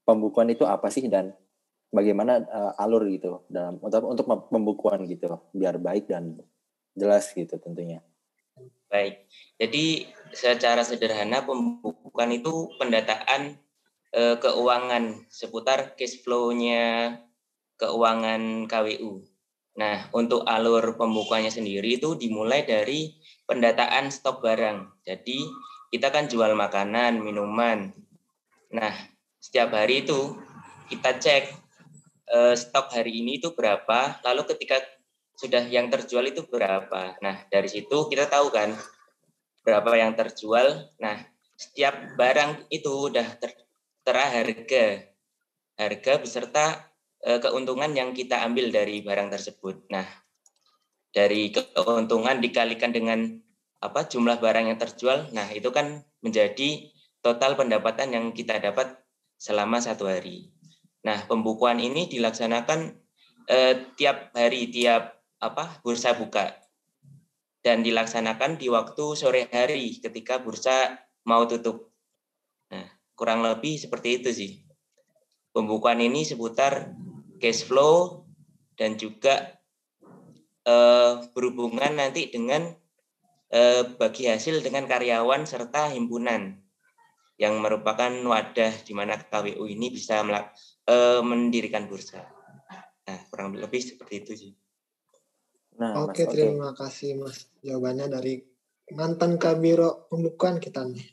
Pembukuan 0.05 0.53
itu 0.53 0.69
apa 0.69 0.93
sih 0.93 1.09
dan 1.09 1.33
bagaimana 1.95 2.43
uh, 2.45 2.73
alur 2.83 3.07
gitu 3.09 3.47
dalam 3.47 3.79
untuk 3.81 4.03
untuk 4.05 4.27
pembukuan 4.51 5.07
gitu 5.07 5.31
biar 5.55 5.79
baik 5.79 6.11
dan 6.11 6.37
jelas 6.95 7.31
gitu 7.35 7.59
tentunya. 7.59 8.01
Baik, 8.89 9.27
jadi 9.59 10.07
secara 10.31 10.87
sederhana 10.87 11.43
pembukuan 11.43 12.31
itu 12.31 12.71
pendataan 12.79 13.59
e, 14.15 14.39
keuangan 14.39 15.27
seputar 15.27 15.99
cash 15.99 16.23
flow-nya 16.23 17.19
keuangan 17.75 18.71
KWU. 18.71 19.27
Nah, 19.75 20.07
untuk 20.15 20.47
alur 20.47 20.95
pembukuannya 20.95 21.51
sendiri 21.51 21.99
itu 21.99 22.15
dimulai 22.15 22.63
dari 22.63 23.19
pendataan 23.51 24.15
stok 24.15 24.39
barang. 24.39 25.03
Jadi, 25.03 25.43
kita 25.91 26.15
kan 26.15 26.31
jual 26.31 26.55
makanan, 26.55 27.19
minuman. 27.19 27.91
Nah, 28.71 28.95
setiap 29.43 29.75
hari 29.75 30.07
itu 30.07 30.39
kita 30.87 31.19
cek 31.19 31.45
e, 32.31 32.39
stok 32.55 32.95
hari 32.95 33.19
ini 33.19 33.43
itu 33.43 33.51
berapa, 33.51 34.23
lalu 34.23 34.47
ketika 34.55 34.79
sudah 35.35 35.67
yang 35.67 35.91
terjual 35.91 36.25
itu 36.31 36.47
berapa. 36.47 37.19
Nah, 37.19 37.37
dari 37.51 37.67
situ 37.67 38.07
kita 38.07 38.31
tahu 38.31 38.55
kan 38.55 38.71
berapa 39.67 39.91
yang 39.99 40.15
terjual. 40.15 40.95
Nah, 41.03 41.17
setiap 41.59 42.15
barang 42.15 42.71
itu 42.71 43.11
udah 43.11 43.27
tertera 43.43 44.25
harga. 44.31 45.11
Harga 45.75 46.13
beserta 46.23 46.67
e, 47.19 47.43
keuntungan 47.43 47.91
yang 47.91 48.15
kita 48.15 48.47
ambil 48.47 48.71
dari 48.71 49.03
barang 49.03 49.35
tersebut. 49.35 49.91
Nah, 49.91 50.07
dari 51.11 51.51
keuntungan 51.51 52.39
dikalikan 52.39 52.95
dengan 52.95 53.27
apa 53.83 54.07
jumlah 54.07 54.39
barang 54.39 54.71
yang 54.71 54.79
terjual. 54.79 55.35
Nah, 55.35 55.51
itu 55.51 55.75
kan 55.75 56.07
menjadi 56.23 56.95
total 57.19 57.59
pendapatan 57.59 58.15
yang 58.15 58.27
kita 58.31 58.63
dapat 58.63 59.03
selama 59.35 59.83
satu 59.83 60.07
hari. 60.07 60.55
Nah, 61.03 61.27
pembukuan 61.27 61.83
ini 61.83 62.07
dilaksanakan 62.07 62.95
eh, 63.51 63.75
tiap 63.99 64.31
hari, 64.33 64.71
tiap 64.71 65.24
apa 65.41 65.81
bursa 65.83 66.15
buka 66.15 66.65
dan 67.65 67.81
dilaksanakan 67.81 68.61
di 68.61 68.69
waktu 68.69 69.17
sore 69.17 69.49
hari 69.49 69.97
ketika 69.97 70.37
bursa 70.37 71.01
mau 71.25 71.49
tutup. 71.49 71.89
Nah, 72.69 72.85
kurang 73.17 73.41
lebih 73.41 73.81
seperti 73.81 74.21
itu 74.21 74.31
sih. 74.31 74.53
Pembukuan 75.49 76.05
ini 76.05 76.29
seputar 76.29 76.93
cash 77.41 77.65
flow 77.65 78.29
dan 78.77 79.01
juga 79.01 79.57
eh, 80.69 81.13
berhubungan 81.33 81.97
nanti 81.97 82.29
dengan 82.29 82.69
eh, 83.49 83.83
bagi 83.97 84.29
hasil 84.29 84.61
dengan 84.61 84.85
karyawan 84.85 85.49
serta 85.49 85.89
himpunan 85.97 86.61
yang 87.41 87.59
merupakan 87.59 88.13
wadah 88.13 88.73
di 88.87 88.93
mana 88.93 89.17
KWU 89.17 89.65
ini 89.67 89.89
bisa 89.89 90.21
eh, 90.21 91.21
mendirikan 91.25 91.89
bursa. 91.89 92.29
Nah, 93.09 93.19
kurang 93.33 93.57
lebih 93.57 93.81
seperti 93.81 94.15
itu 94.21 94.33
sih. 94.37 94.53
Nah, 95.75 96.07
Oke, 96.07 96.23
Mas, 96.23 96.31
terima 96.31 96.69
okay. 96.71 96.79
kasih 96.87 97.11
Mas 97.19 97.37
jawabannya 97.67 98.07
dari 98.07 98.39
mantan 98.95 99.41
Kabiro 99.43 100.07
pembukaan 100.07 100.63
kita 100.63 100.87
nih. 100.87 101.07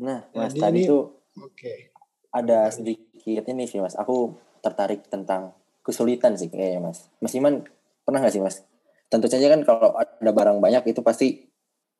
Nah, 0.00 0.24
Mas 0.32 0.56
Jadi 0.56 0.60
tadi 0.62 0.80
ini, 0.86 0.88
tuh 0.88 1.02
okay. 1.36 1.92
ada 2.32 2.72
sedikit 2.72 3.44
ini 3.50 3.68
sih 3.68 3.82
Mas. 3.84 3.98
Aku 4.00 4.38
tertarik 4.64 5.04
tentang 5.12 5.52
kesulitan 5.84 6.40
sih 6.40 6.48
kayaknya 6.48 6.88
Mas. 6.88 7.12
Mas 7.20 7.34
Iman 7.36 7.68
pernah 8.06 8.24
nggak 8.24 8.32
sih 8.32 8.40
Mas? 8.40 8.64
Tentu 9.12 9.28
saja 9.28 9.48
kan 9.52 9.60
kalau 9.64 9.92
ada 9.96 10.30
barang 10.32 10.60
banyak 10.60 10.88
itu 10.88 11.04
pasti 11.04 11.48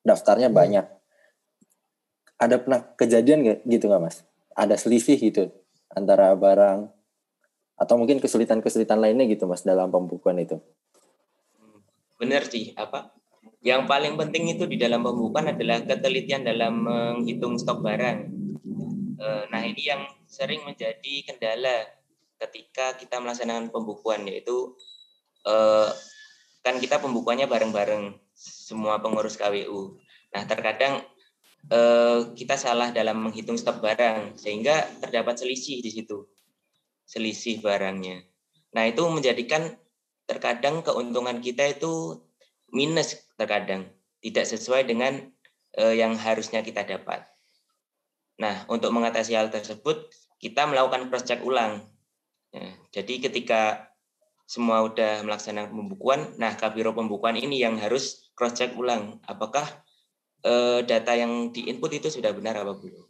daftarnya 0.04 0.48
hmm. 0.48 0.56
banyak. 0.56 0.86
Ada 2.38 2.62
pernah 2.62 2.80
kejadian 2.94 3.42
gak, 3.44 3.58
gitu 3.66 3.90
nggak 3.90 4.02
Mas? 4.02 4.24
Ada 4.56 4.80
selisih 4.80 5.18
gitu 5.20 5.50
antara 5.92 6.32
barang 6.32 6.88
atau 7.78 7.94
mungkin 7.94 8.18
kesulitan-kesulitan 8.18 8.98
lainnya 8.98 9.28
gitu 9.28 9.44
Mas 9.44 9.66
dalam 9.66 9.92
pembukuan 9.92 10.38
itu? 10.40 10.56
Benar 12.18 12.42
sih 12.50 12.74
apa 12.74 13.14
yang 13.62 13.90
paling 13.90 14.14
penting 14.14 14.54
itu 14.54 14.64
di 14.70 14.78
dalam 14.78 15.02
pembukuan 15.02 15.50
adalah 15.50 15.82
ketelitian 15.82 16.46
dalam 16.46 16.86
menghitung 16.86 17.58
stok 17.58 17.82
barang. 17.82 18.18
Eh, 19.18 19.44
nah 19.50 19.62
ini 19.66 19.82
yang 19.82 20.06
sering 20.30 20.62
menjadi 20.62 21.26
kendala 21.26 21.82
ketika 22.38 22.94
kita 22.94 23.18
melaksanakan 23.18 23.74
pembukuan 23.74 24.22
yaitu 24.30 24.78
eh, 25.42 25.90
kan 26.62 26.78
kita 26.78 27.02
pembukuannya 27.02 27.50
bareng-bareng 27.50 28.14
semua 28.38 29.02
pengurus 29.02 29.34
KWU. 29.34 29.98
Nah 30.38 30.42
terkadang 30.46 31.02
eh, 31.66 32.20
kita 32.38 32.54
salah 32.54 32.94
dalam 32.94 33.18
menghitung 33.18 33.58
stok 33.58 33.82
barang 33.82 34.38
sehingga 34.38 34.86
terdapat 35.02 35.34
selisih 35.42 35.82
di 35.82 35.90
situ 35.90 36.30
selisih 37.08 37.58
barangnya. 37.58 38.22
Nah 38.76 38.84
itu 38.86 39.02
menjadikan 39.08 39.66
terkadang 40.28 40.84
keuntungan 40.84 41.40
kita 41.40 41.72
itu 41.72 42.20
minus 42.68 43.16
terkadang 43.40 43.88
tidak 44.20 44.44
sesuai 44.44 44.84
dengan 44.84 45.32
uh, 45.80 45.94
yang 45.96 46.14
harusnya 46.20 46.60
kita 46.60 46.84
dapat. 46.84 47.24
Nah, 48.38 48.68
untuk 48.70 48.92
mengatasi 48.94 49.34
hal 49.34 49.48
tersebut, 49.50 50.12
kita 50.38 50.68
melakukan 50.68 51.10
cross 51.10 51.26
check 51.26 51.42
ulang. 51.42 51.88
Ya, 52.54 52.70
jadi 53.00 53.24
ketika 53.28 53.90
semua 54.48 54.84
udah 54.86 55.26
melaksanakan 55.26 55.74
pembukuan, 55.74 56.20
nah 56.38 56.54
kabiro 56.54 56.94
pembukuan 56.94 57.36
ini 57.36 57.60
yang 57.60 57.76
harus 57.80 58.30
cross 58.38 58.54
check 58.56 58.72
ulang 58.78 59.18
apakah 59.26 59.66
uh, 60.46 60.80
data 60.86 61.12
yang 61.18 61.50
diinput 61.50 61.98
itu 61.98 62.08
sudah 62.12 62.30
benar 62.32 62.56
apa 62.62 62.78
belum. 62.78 63.06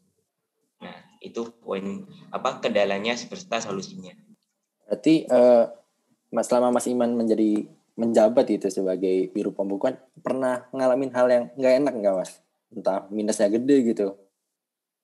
Nah, 0.83 0.97
itu 1.21 1.51
poin 1.61 2.07
apa 2.31 2.63
kendalanya 2.63 3.15
beserta 3.29 3.59
solusinya. 3.59 4.15
Berarti 4.89 5.29
eh, 5.29 5.65
mas 6.29 6.49
selama 6.49 6.75
Mas 6.75 6.87
Iman 6.91 7.15
menjadi 7.17 7.67
menjabat 7.99 8.47
itu 8.53 8.71
sebagai 8.71 9.33
biru 9.35 9.51
pembukuan 9.51 9.99
pernah 10.23 10.71
ngalamin 10.71 11.11
hal 11.11 11.27
yang 11.29 11.45
nggak 11.59 11.75
enak 11.85 11.95
nggak 11.99 12.15
mas? 12.15 12.33
Entah 12.71 13.09
minusnya 13.09 13.49
gede 13.49 13.77
gitu 13.85 14.15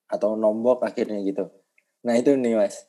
atau 0.09 0.37
nombok 0.37 0.85
akhirnya 0.85 1.19
gitu. 1.25 1.49
Nah 2.05 2.15
itu 2.15 2.37
nih 2.37 2.55
mas. 2.55 2.87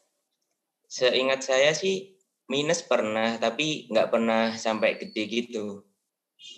Seingat 0.85 1.41
saya 1.41 1.73
sih 1.73 2.15
minus 2.45 2.85
pernah, 2.85 3.37
tapi 3.41 3.89
nggak 3.89 4.09
pernah 4.13 4.53
sampai 4.53 5.01
gede 5.01 5.23
gitu. 5.25 5.81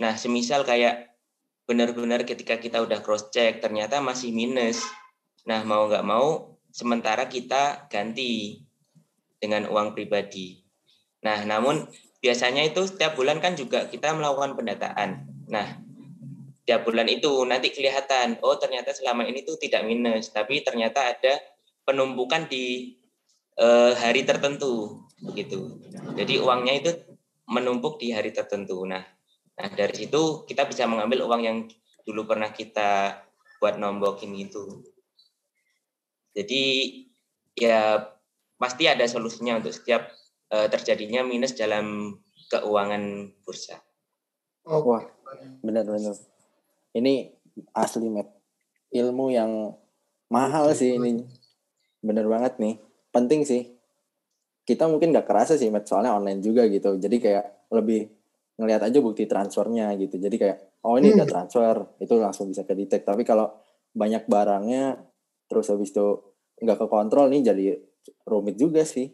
Nah, 0.03 0.19
semisal 0.19 0.67
kayak 0.67 1.15
benar-benar 1.67 2.27
ketika 2.27 2.59
kita 2.59 2.83
udah 2.83 2.99
cross 2.99 3.31
check 3.31 3.63
ternyata 3.63 4.03
masih 4.03 4.35
minus. 4.35 4.83
Nah, 5.47 5.63
mau 5.63 5.87
nggak 5.87 6.03
mau 6.03 6.59
sementara 6.71 7.31
kita 7.31 7.87
ganti 7.87 8.63
dengan 9.39 9.71
uang 9.71 9.95
pribadi. 9.95 10.66
Nah, 11.27 11.43
namun 11.43 11.83
biasanya 12.23 12.63
itu 12.63 12.87
setiap 12.87 13.19
bulan 13.19 13.43
kan 13.43 13.59
juga 13.59 13.91
kita 13.91 14.15
melakukan 14.15 14.55
pendataan. 14.55 15.27
Nah, 15.51 15.83
tiap 16.63 16.87
bulan 16.87 17.11
itu 17.11 17.43
nanti 17.43 17.75
kelihatan, 17.75 18.39
oh 18.39 18.55
ternyata 18.55 18.95
selama 18.95 19.27
ini 19.27 19.43
tuh 19.43 19.59
tidak 19.59 19.83
minus, 19.83 20.31
tapi 20.31 20.63
ternyata 20.63 21.11
ada 21.11 21.35
penumpukan 21.83 22.47
di 22.47 22.95
eh, 23.59 23.91
hari 23.99 24.23
tertentu, 24.23 25.03
gitu. 25.35 25.83
Jadi 26.15 26.39
uangnya 26.39 26.73
itu 26.79 26.91
menumpuk 27.51 27.99
di 27.99 28.15
hari 28.15 28.31
tertentu. 28.31 28.87
Nah, 28.87 29.03
nah 29.59 29.67
dari 29.67 29.95
situ 29.95 30.47
kita 30.47 30.63
bisa 30.63 30.87
mengambil 30.87 31.27
uang 31.27 31.41
yang 31.43 31.57
dulu 32.07 32.23
pernah 32.23 32.55
kita 32.55 33.19
buat 33.59 33.75
nombokin 33.75 34.31
itu. 34.31 34.83
Jadi 36.31 36.63
ya 37.57 37.99
pasti 38.61 38.85
ada 38.85 39.03
solusinya 39.09 39.57
untuk 39.57 39.73
setiap 39.73 40.05
uh, 40.51 40.67
terjadinya 40.71 41.23
minus 41.23 41.55
dalam 41.55 42.17
keuangan 42.47 43.31
bursa. 43.43 43.79
Oh, 44.67 44.83
wah, 44.83 45.03
benar-benar. 45.63 46.15
Ini 46.91 47.31
asli, 47.71 48.07
Met. 48.11 48.27
Ilmu 48.91 49.31
yang 49.31 49.75
mahal 50.27 50.71
sih 50.75 50.95
ini. 50.95 51.23
Bener 52.03 52.27
banget 52.27 52.59
nih. 52.59 52.75
Penting 53.11 53.47
sih. 53.47 53.75
Kita 54.67 54.91
mungkin 54.91 55.15
nggak 55.15 55.27
kerasa 55.27 55.55
sih, 55.55 55.71
Met. 55.71 55.87
Soalnya 55.87 56.15
online 56.15 56.43
juga 56.43 56.67
gitu. 56.67 56.99
Jadi 56.99 57.17
kayak 57.19 57.71
lebih 57.71 58.11
ngelihat 58.59 58.91
aja 58.91 58.99
bukti 58.99 59.23
transfernya 59.23 59.95
gitu. 59.95 60.19
Jadi 60.19 60.35
kayak, 60.35 60.83
oh 60.83 60.99
ini 60.99 61.15
hmm. 61.15 61.17
udah 61.19 61.27
transfer. 61.27 61.75
Itu 62.03 62.19
langsung 62.19 62.51
bisa 62.51 62.67
kedetek. 62.67 63.07
Tapi 63.07 63.23
kalau 63.23 63.47
banyak 63.95 64.27
barangnya, 64.27 64.99
terus 65.47 65.71
habis 65.71 65.95
itu 65.95 66.35
nggak 66.57 66.77
ke 66.83 66.87
kontrol 66.89 67.31
nih 67.31 67.41
jadi 67.45 67.65
rumit 68.27 68.59
juga 68.59 68.83
sih. 68.83 69.07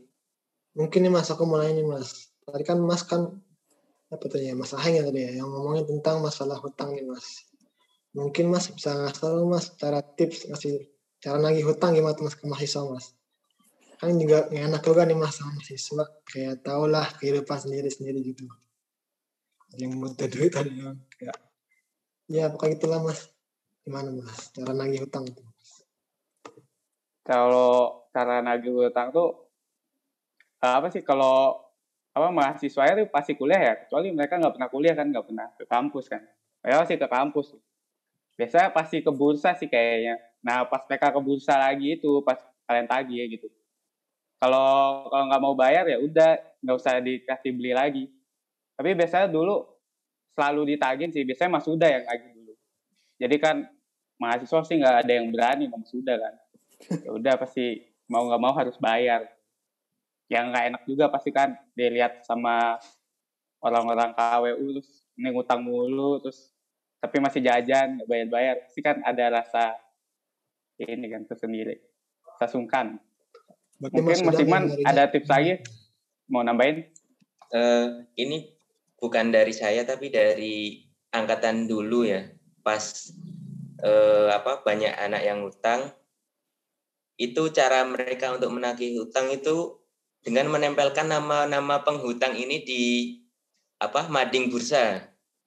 Mungkin 0.73 1.05
nih 1.05 1.13
mas 1.13 1.29
aku 1.29 1.45
mulai 1.45 1.69
nih 1.77 1.85
mas. 1.85 2.33
Tadi 2.41 2.63
kan 2.65 2.81
mas 2.81 3.05
kan 3.05 3.29
apa 4.09 4.25
tuh 4.29 4.41
ya 4.41 4.53
mas 4.57 4.73
Aheng 4.73 4.97
ya 4.97 5.03
tadi 5.05 5.21
ya 5.25 5.41
yang 5.41 5.49
ngomongin 5.49 5.85
tentang 5.89 6.21
masalah 6.21 6.57
hutang 6.57 6.97
nih 6.97 7.05
mas. 7.05 7.45
Mungkin 8.17 8.49
mas 8.49 8.69
bisa 8.73 8.93
ngasih 8.93 9.45
mas 9.45 9.73
cara 9.77 10.01
tips 10.01 10.49
ngasih 10.49 10.89
cara 11.21 11.37
nagih 11.37 11.65
hutang 11.69 11.93
gimana 11.93 12.17
mas 12.17 12.33
ke 12.33 12.45
mahasiswa 12.49 12.89
mas. 12.89 13.13
Kan 14.01 14.17
juga 14.17 14.49
nggak 14.49 14.65
enak 14.73 14.81
juga 14.81 15.01
nih 15.05 15.17
mas 15.17 15.37
sama 15.37 15.53
mahasiswa 15.61 16.05
kayak 16.25 16.65
tau 16.65 16.89
lah 16.89 17.05
kehidupan 17.21 17.57
sendiri 17.57 17.89
sendiri 17.93 18.19
gitu. 18.33 18.49
Yang 19.77 19.91
butuh 20.01 20.27
duit 20.29 20.51
tadi 20.53 20.73
kayak 21.21 21.37
ya 22.33 22.49
pokoknya 22.49 22.81
itulah 22.81 22.99
mas. 23.01 23.29
Gimana 23.85 24.09
mas 24.09 24.49
cara 24.57 24.73
nagih 24.73 25.05
hutang 25.05 25.29
itu? 25.29 25.41
Kalau 27.21 28.09
cara 28.09 28.41
nagih 28.41 28.73
hutang 28.73 29.13
tuh 29.13 29.29
uh, 29.29 29.42
apa 30.63 30.87
sih 30.87 31.03
kalau 31.03 31.59
apa 32.13 32.29
mahasiswa 32.31 32.83
itu 32.93 33.03
pasti 33.11 33.35
kuliah 33.35 33.59
ya 33.59 33.73
kecuali 33.83 34.15
mereka 34.15 34.39
nggak 34.39 34.53
pernah 34.55 34.69
kuliah 34.71 34.95
kan 34.95 35.07
nggak 35.11 35.25
pernah 35.27 35.47
ke 35.59 35.65
kampus 35.67 36.05
kan. 36.07 36.21
Mereka 36.63 36.77
pasti 36.87 36.95
ke 36.95 37.07
kampus. 37.11 37.47
Biasanya 38.39 38.69
pasti 38.71 38.97
ke 39.03 39.11
bursa 39.11 39.51
sih 39.59 39.67
kayaknya. 39.67 40.15
Nah 40.39 40.63
pas 40.69 40.87
mereka 40.87 41.11
ke 41.11 41.19
bursa 41.19 41.59
lagi 41.59 41.99
itu 41.99 42.23
pas 42.23 42.39
kalian 42.69 42.87
tagih 42.87 43.17
ya 43.19 43.25
gitu. 43.27 43.47
Kalau 44.39 45.03
kalau 45.11 45.23
nggak 45.27 45.41
mau 45.43 45.55
bayar 45.57 45.83
ya 45.89 45.97
udah 45.99 46.39
nggak 46.63 46.75
usah 46.79 47.01
dikasih 47.03 47.51
beli 47.51 47.75
lagi. 47.75 48.05
Tapi 48.79 48.95
biasanya 48.95 49.27
dulu 49.27 49.67
selalu 50.33 50.77
ditagih 50.77 51.11
sih 51.11 51.27
biasanya 51.27 51.59
mas 51.59 51.65
Suda 51.67 51.87
yang 51.91 52.05
lagi 52.07 52.27
dulu. 52.31 52.53
Jadi 53.19 53.35
kan 53.41 53.67
mahasiswa 54.21 54.59
sih 54.63 54.75
nggak 54.79 54.95
ada 55.03 55.11
yang 55.11 55.27
berani 55.33 55.65
mas 55.67 55.89
Suda 55.91 56.13
kan. 56.15 56.33
Ya 57.03 57.09
udah 57.11 57.35
pasti 57.41 57.83
mau 58.07 58.23
nggak 58.29 58.41
mau 58.41 58.53
harus 58.55 58.77
bayar 58.77 59.27
yang 60.33 60.49
nggak 60.49 60.65
enak 60.73 60.83
juga 60.89 61.05
pasti 61.13 61.29
kan 61.29 61.53
dilihat 61.77 62.25
sama 62.25 62.81
orang-orang 63.61 64.11
KWU 64.17 64.81
terus 64.81 65.05
ini 65.15 65.29
ngutang 65.29 65.61
mulu 65.61 66.17
terus 66.19 66.51
tapi 66.97 67.21
masih 67.21 67.45
jajan 67.45 68.01
bayar-bayar 68.09 68.65
pasti 68.65 68.81
kan 68.81 68.97
ada 69.05 69.39
rasa 69.39 69.77
ini 70.81 71.05
kan 71.07 71.23
tersendiri 71.29 71.93
rasa 72.33 72.49
sungkan. 72.49 72.97
Berarti 73.77 73.99
mungkin 74.01 74.19
Mas 74.25 74.39
Iman 74.41 74.63
ada 74.83 75.07
tips 75.07 75.29
lagi? 75.29 75.61
Mau 76.27 76.41
nambahin? 76.41 76.89
Uh, 77.53 78.03
ini 78.17 78.49
bukan 78.97 79.29
dari 79.29 79.53
saya 79.53 79.85
tapi 79.85 80.09
dari 80.09 80.81
angkatan 81.13 81.69
dulu 81.69 82.03
ya. 82.03 82.25
Pas 82.65 83.13
uh, 83.85 84.33
apa 84.33 84.65
banyak 84.65 84.91
anak 84.91 85.21
yang 85.21 85.45
ngutang 85.45 85.93
itu 87.21 87.53
cara 87.53 87.85
mereka 87.85 88.33
untuk 88.33 88.49
menagih 88.49 88.97
hutang 88.97 89.29
itu 89.29 89.77
dengan 90.23 90.47
menempelkan 90.49 91.11
nama-nama 91.11 91.83
penghutang 91.83 92.33
ini 92.39 92.63
di 92.63 92.83
apa 93.77 94.07
mading 94.07 94.47
bursa. 94.47 95.03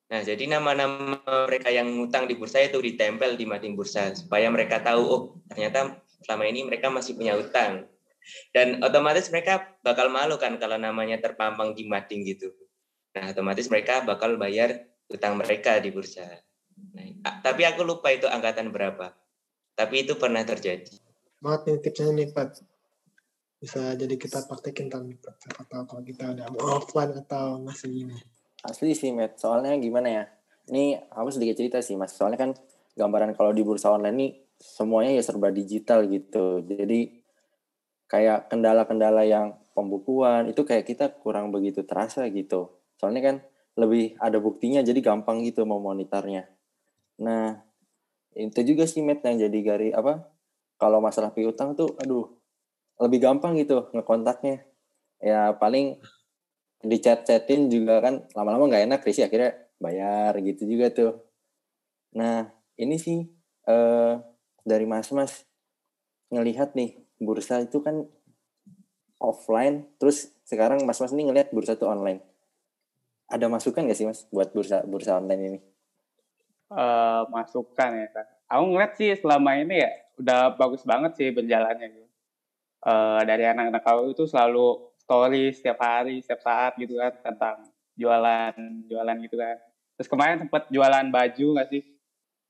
Nah, 0.07 0.23
jadi 0.23 0.47
nama-nama 0.47 1.19
mereka 1.51 1.73
yang 1.73 1.91
ngutang 1.97 2.31
di 2.31 2.39
bursa 2.39 2.63
itu 2.63 2.79
ditempel 2.79 3.35
di 3.35 3.49
mading 3.49 3.75
bursa 3.75 4.15
supaya 4.15 4.47
mereka 4.53 4.79
tahu 4.79 5.03
oh 5.03 5.23
ternyata 5.51 5.99
selama 6.23 6.45
ini 6.47 6.63
mereka 6.69 6.93
masih 6.93 7.17
punya 7.17 7.35
utang. 7.35 7.89
Dan 8.53 8.85
otomatis 8.85 9.33
mereka 9.33 9.79
bakal 9.81 10.13
malu 10.13 10.37
kan 10.37 10.61
kalau 10.61 10.77
namanya 10.77 11.19
terpampang 11.19 11.75
di 11.75 11.89
mading 11.89 12.23
gitu. 12.29 12.53
Nah, 13.17 13.33
otomatis 13.33 13.67
mereka 13.73 14.05
bakal 14.05 14.37
bayar 14.37 14.87
utang 15.09 15.41
mereka 15.41 15.81
di 15.81 15.89
bursa. 15.89 16.27
Nah, 16.93 17.41
tapi 17.41 17.65
aku 17.65 17.81
lupa 17.81 18.13
itu 18.13 18.29
angkatan 18.29 18.69
berapa. 18.69 19.17
Tapi 19.73 20.05
itu 20.05 20.21
pernah 20.21 20.45
terjadi. 20.45 21.01
Maaf 21.41 21.65
nih 21.65 21.81
tipsnya 21.81 22.13
nih 22.13 22.29
Pak 22.33 22.76
bisa 23.57 23.97
jadi 23.97 24.15
kita 24.21 24.45
praktekin 24.45 24.93
tapi 24.93 25.17
siapa 25.17 25.65
tahu 25.67 25.83
kalau 25.89 26.03
kita 26.05 26.37
udah 26.37 26.47
offline 26.77 27.17
atau 27.17 27.61
masih 27.61 27.89
gini. 27.89 28.17
Asli 28.63 28.93
sih 28.93 29.13
met 29.15 29.39
soalnya 29.41 29.73
gimana 29.81 30.09
ya? 30.09 30.25
Ini 30.69 31.11
aku 31.15 31.31
sedikit 31.31 31.57
cerita 31.57 31.79
sih 31.81 31.95
mas. 31.95 32.13
Soalnya 32.13 32.37
kan 32.37 32.51
gambaran 32.99 33.33
kalau 33.39 33.55
di 33.55 33.63
bursa 33.63 33.93
online 33.95 34.17
ini 34.17 34.29
semuanya 34.59 35.17
ya 35.17 35.23
serba 35.23 35.49
digital 35.55 36.05
gitu. 36.11 36.61
Jadi 36.67 37.23
kayak 38.11 38.51
kendala-kendala 38.51 39.23
yang 39.27 39.57
pembukuan 39.73 40.51
itu 40.51 40.65
kayak 40.67 40.85
kita 40.85 41.13
kurang 41.21 41.55
begitu 41.55 41.87
terasa 41.87 42.27
gitu. 42.29 42.77
Soalnya 42.99 43.23
kan 43.23 43.37
lebih 43.77 44.17
ada 44.17 44.41
buktinya 44.41 44.81
jadi 44.81 44.99
gampang 45.05 45.45
gitu 45.45 45.69
mau 45.69 45.79
monitornya 45.79 46.49
nah 47.17 47.61
itu 48.37 48.61
juga 48.65 48.85
sih 48.85 49.01
met 49.01 49.25
yang 49.25 49.49
jadi 49.49 49.59
gari 49.65 49.89
apa 49.93 50.29
kalau 50.77 51.01
masalah 51.01 51.33
piutang 51.33 51.77
tuh 51.77 51.97
aduh 52.01 52.36
lebih 53.01 53.19
gampang 53.21 53.57
gitu 53.61 53.89
ngekontaknya. 53.93 54.65
Ya 55.21 55.53
paling 55.57 56.01
di 56.85 56.97
chat-chatin 57.01 57.73
juga 57.73 58.05
kan 58.05 58.25
lama-lama 58.37 58.69
nggak 58.69 58.85
enak 58.87 59.01
sih 59.09 59.25
akhirnya 59.25 59.57
bayar 59.81 60.37
gitu 60.41 60.65
juga 60.65 60.87
tuh. 60.93 61.13
Nah 62.17 62.49
ini 62.81 62.97
sih 62.97 63.25
eh, 63.69 64.15
dari 64.65 64.87
mas-mas 64.89 65.45
ngelihat 66.33 66.75
nih 66.77 67.01
bursa 67.21 67.65
itu 67.65 67.81
kan 67.81 68.05
offline 69.21 69.89
terus 69.97 70.33
sekarang 70.45 70.85
mas-mas 70.85 71.13
ini 71.17 71.29
ngelihat 71.29 71.53
bursa 71.53 71.77
itu 71.77 71.89
online. 71.89 72.21
Ada 73.27 73.51
masukan 73.51 73.89
nggak 73.89 73.99
sih 73.99 74.07
mas 74.07 74.25
buat 74.31 74.53
bursa 74.55 74.85
bursa 74.87 75.19
online 75.19 75.43
ini? 75.43 75.61
Uh, 76.67 77.23
masukan 77.31 77.95
ya 77.95 78.11
kan 78.11 78.27
aku 78.51 78.65
ngeliat 78.75 78.93
sih 78.99 79.15
selama 79.15 79.55
ini 79.55 79.87
ya 79.87 79.91
udah 80.19 80.41
bagus 80.59 80.83
banget 80.83 81.15
sih 81.15 81.29
berjalannya. 81.31 81.95
gitu 81.95 82.06
uh, 82.87 83.21
dari 83.27 83.45
anak-anak 83.45 83.83
kau 83.83 84.07
itu 84.07 84.25
selalu 84.31 84.95
story 85.03 85.51
setiap 85.51 85.83
hari, 85.83 86.23
setiap 86.23 86.41
saat 86.47 86.79
gitu 86.79 86.99
kan 86.99 87.13
tentang 87.21 87.57
jualan, 87.99 88.55
jualan 88.87 89.17
gitu 89.27 89.37
kan. 89.37 89.57
Terus 89.99 90.09
kemarin 90.09 90.39
sempat 90.47 90.71
jualan 90.71 91.07
baju 91.11 91.47
nggak 91.59 91.69
sih? 91.75 91.83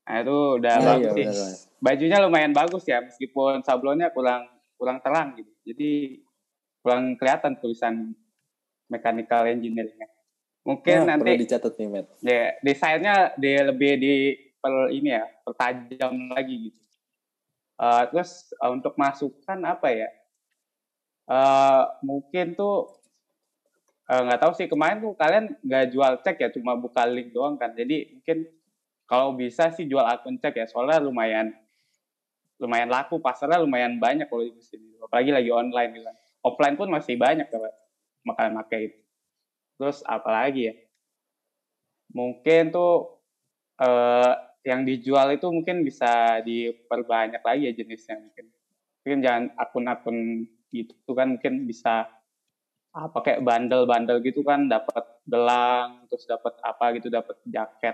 Nah 0.07 0.15
itu 0.23 0.37
udah 0.61 0.75
ya, 0.77 0.85
bagus 0.85 1.03
iya, 1.03 1.11
sih. 1.13 1.25
Bener, 1.25 1.65
Bajunya 1.77 2.17
lumayan 2.23 2.53
bagus 2.57 2.83
ya, 2.89 2.97
meskipun 3.01 3.61
sablonnya 3.61 4.09
kurang 4.13 4.47
kurang 4.77 5.01
terang 5.01 5.37
gitu. 5.37 5.51
Jadi 5.67 6.21
kurang 6.81 7.19
kelihatan 7.19 7.59
tulisan 7.59 8.15
mechanical 8.87 9.43
engineeringnya. 9.45 10.07
Mungkin 10.67 11.07
nah, 11.07 11.15
nanti 11.15 11.31
perlu 11.31 11.43
dicatat 11.43 11.73
nih, 11.79 11.87
Matt. 11.87 12.07
Ya, 12.19 12.43
desainnya 12.59 13.15
dia 13.39 13.63
lebih 13.63 13.91
di 13.99 14.13
per 14.59 14.91
ini 14.91 15.15
ya, 15.15 15.23
pertajam 15.47 16.31
lagi 16.35 16.71
gitu. 16.71 16.79
Uh, 17.77 18.03
terus 18.09 18.51
uh, 18.57 18.73
untuk 18.73 18.97
masukan 18.99 19.59
apa 19.63 19.87
ya? 19.93 20.09
Uh, 21.27 21.83
mungkin 22.01 22.55
tuh 22.55 22.91
eh, 24.07 24.21
nggak 24.23 24.39
tahu 24.41 24.51
sih. 24.55 24.67
Kemarin 24.71 25.03
tuh 25.03 25.13
kalian 25.19 25.45
nggak 25.61 25.85
jual 25.91 26.13
cek 26.23 26.37
ya 26.39 26.49
cuma 26.55 26.79
buka 26.79 27.03
link 27.05 27.35
doang 27.35 27.59
kan. 27.59 27.75
Jadi 27.75 28.17
mungkin 28.17 28.47
kalau 29.07 29.35
bisa 29.35 29.71
sih 29.75 29.87
jual 29.87 30.03
akun 30.03 30.39
cek 30.39 30.55
ya 30.55 30.65
soalnya 30.67 31.03
lumayan 31.03 31.51
lumayan 32.57 32.89
laku 32.89 33.21
pasarnya 33.21 33.61
lumayan 33.61 33.99
banyak 34.01 34.27
kalau 34.31 34.47
di 34.47 34.63
sini. 34.63 34.97
Apalagi 35.03 35.31
lagi 35.35 35.51
online 35.51 35.91
gitu 35.93 36.05
kan. 36.07 36.17
Offline 36.47 36.75
pun 36.79 36.87
masih 36.89 37.19
banyak 37.19 37.47
kan 37.51 37.61
makanan 38.23 38.59
pakai 38.65 38.79
itu. 38.91 38.99
Terus 39.77 40.01
apalagi 40.07 40.61
ya? 40.71 40.75
Mungkin 42.15 42.71
tuh 42.73 43.21
eh, 43.77 44.33
yang 44.67 44.83
dijual 44.83 45.31
itu 45.31 45.47
mungkin 45.47 45.85
bisa 45.85 46.43
diperbanyak 46.43 47.39
lagi 47.39 47.71
ya 47.71 47.73
jenisnya 47.75 48.19
mungkin. 48.19 48.45
Mungkin 49.03 49.19
jangan 49.23 49.43
akun-akun 49.55 50.17
gitu. 50.71 50.93
Kan 51.15 51.37
mungkin 51.37 51.67
bisa 51.67 52.07
apa 52.97 53.17
kayak 53.21 53.45
bandel-bandel 53.45 54.25
gitu 54.25 54.41
kan 54.41 54.65
dapat 54.65 55.05
gelang 55.27 56.09
terus 56.09 56.25
dapat 56.25 56.57
apa 56.65 56.97
gitu 56.97 57.13
dapat 57.13 57.37
jaket 57.45 57.93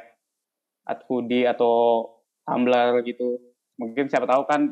atau 0.88 1.04
hoodie 1.12 1.44
atau 1.44 1.76
tumbler 2.48 3.04
gitu. 3.04 3.40
Mungkin 3.80 4.08
siapa 4.08 4.24
tahu 4.30 4.48
kan 4.48 4.72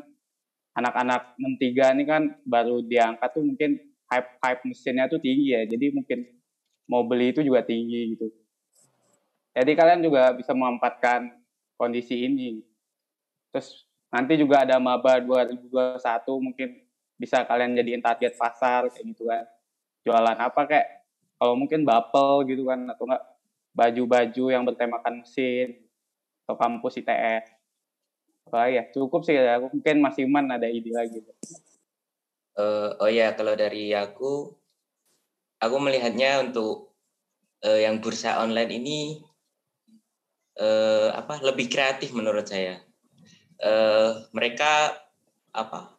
anak-anak 0.72 1.36
63 1.36 1.96
ini 2.00 2.04
kan 2.08 2.22
baru 2.48 2.80
diangkat 2.80 3.28
tuh 3.34 3.44
mungkin 3.44 3.76
hype 4.08 4.30
hype 4.40 4.62
mesinnya 4.64 5.04
tuh 5.08 5.20
tinggi 5.20 5.52
ya. 5.52 5.62
Jadi 5.68 5.92
mungkin 5.92 6.24
mau 6.88 7.04
beli 7.04 7.32
itu 7.32 7.44
juga 7.44 7.64
tinggi 7.64 8.16
gitu. 8.16 8.28
Jadi 9.52 9.72
kalian 9.76 10.00
juga 10.00 10.32
bisa 10.32 10.56
memanfaatkan 10.56 11.28
kondisi 11.76 12.24
ini. 12.24 12.64
Terus 13.52 13.84
nanti 14.08 14.40
juga 14.40 14.64
ada 14.64 14.80
maba 14.80 15.20
2021 15.20 16.00
mungkin 16.40 16.68
bisa 17.20 17.44
kalian 17.46 17.76
jadiin 17.76 18.02
target 18.02 18.34
pasar 18.36 18.88
kayak 18.92 19.04
gitu 19.12 19.28
kan. 19.28 19.44
Jualan 20.02 20.38
apa 20.38 20.60
kayak 20.66 20.88
kalau 21.38 21.54
mungkin 21.58 21.82
bapel 21.82 22.46
gitu 22.46 22.70
kan 22.70 22.86
atau 22.90 23.06
enggak 23.08 23.22
baju-baju 23.72 24.44
yang 24.52 24.62
bertemakan 24.68 25.24
mesin 25.24 25.80
atau 26.44 26.54
kampus 26.60 27.00
ITS 27.00 27.62
apa 28.52 28.68
ya 28.68 28.84
cukup 28.92 29.24
sih 29.24 29.32
ya 29.32 29.56
mungkin 29.62 30.02
Mas 30.02 30.18
Iman 30.20 30.44
ada 30.50 30.68
ide 30.68 30.92
lagi. 30.92 31.24
Uh, 32.52 32.92
oh 33.00 33.08
ya 33.08 33.32
kalau 33.32 33.56
dari 33.56 33.96
aku 33.96 34.52
aku 35.56 35.76
melihatnya 35.80 36.44
untuk 36.44 36.92
uh, 37.64 37.80
yang 37.80 38.02
bursa 38.04 38.44
online 38.44 38.76
ini 38.76 38.98
uh, 40.60 41.16
apa 41.16 41.40
lebih 41.40 41.72
kreatif 41.72 42.12
menurut 42.12 42.44
saya. 42.44 42.82
Uh, 43.62 44.26
mereka 44.34 45.00
apa 45.54 45.91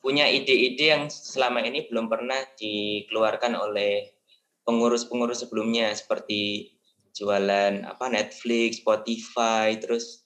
punya 0.00 0.24
ide-ide 0.26 0.96
yang 0.96 1.04
selama 1.12 1.60
ini 1.60 1.86
belum 1.86 2.08
pernah 2.08 2.40
dikeluarkan 2.56 3.52
oleh 3.52 4.16
pengurus-pengurus 4.64 5.44
sebelumnya 5.44 5.92
seperti 5.92 6.72
jualan 7.12 7.84
apa 7.84 8.08
Netflix, 8.08 8.80
Spotify, 8.80 9.76
terus 9.76 10.24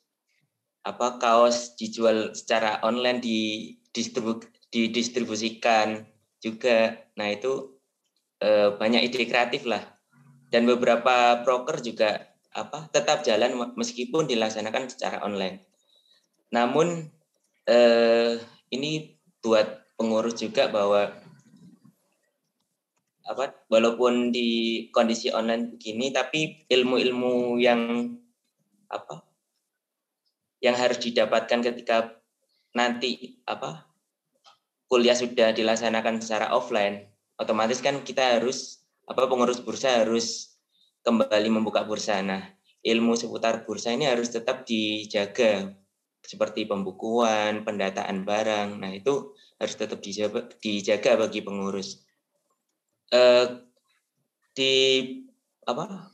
apa 0.85 1.17
kaos 1.17 1.75
dijual 1.81 2.37
secara 2.37 2.79
online 2.85 3.19
di 3.19 3.41
distribu, 3.91 4.39
didistribusikan 4.69 6.05
juga. 6.39 7.01
Nah 7.17 7.33
itu 7.33 7.81
e, 8.39 8.75
banyak 8.77 9.11
ide 9.11 9.25
kreatif 9.25 9.65
lah. 9.65 9.81
Dan 10.53 10.71
beberapa 10.71 11.43
broker 11.43 11.83
juga 11.83 12.31
apa 12.55 12.87
tetap 12.95 13.27
jalan 13.27 13.75
meskipun 13.75 14.31
dilaksanakan 14.31 14.87
secara 14.87 15.25
online. 15.25 15.65
Namun 16.53 17.11
e, 17.67 17.79
ini 18.71 19.14
buat 19.45 19.85
pengurus 20.01 20.41
juga 20.41 20.73
bahwa 20.73 21.13
apa 23.25 23.57
walaupun 23.69 24.33
di 24.33 24.89
kondisi 24.93 25.29
online 25.33 25.77
begini 25.77 26.13
tapi 26.13 26.65
ilmu-ilmu 26.69 27.61
yang 27.61 28.13
apa 28.89 29.25
yang 30.61 30.77
harus 30.77 31.01
didapatkan 31.01 31.61
ketika 31.61 32.17
nanti 32.73 33.41
apa 33.45 33.85
kuliah 34.89 35.17
sudah 35.17 35.53
dilaksanakan 35.53 36.21
secara 36.21 36.53
offline 36.53 37.09
otomatis 37.37 37.81
kan 37.85 38.01
kita 38.05 38.41
harus 38.41 38.85
apa 39.05 39.29
pengurus 39.29 39.61
bursa 39.61 40.05
harus 40.05 40.57
kembali 41.05 41.49
membuka 41.53 41.85
bursa. 41.85 42.25
Nah 42.25 42.41
ilmu 42.81 43.15
seputar 43.15 43.69
bursa 43.69 43.93
ini 43.93 44.09
harus 44.09 44.33
tetap 44.33 44.65
dijaga 44.65 45.77
seperti 46.25 46.65
pembukuan, 46.65 47.63
pendataan 47.63 48.25
barang. 48.25 48.81
Nah, 48.81 48.91
itu 48.91 49.37
harus 49.61 49.75
tetap 49.77 50.01
dijaga, 50.01 51.11
bagi 51.21 51.41
pengurus. 51.45 52.03
Eh, 53.13 53.47
di 54.55 54.75
apa 55.65 56.11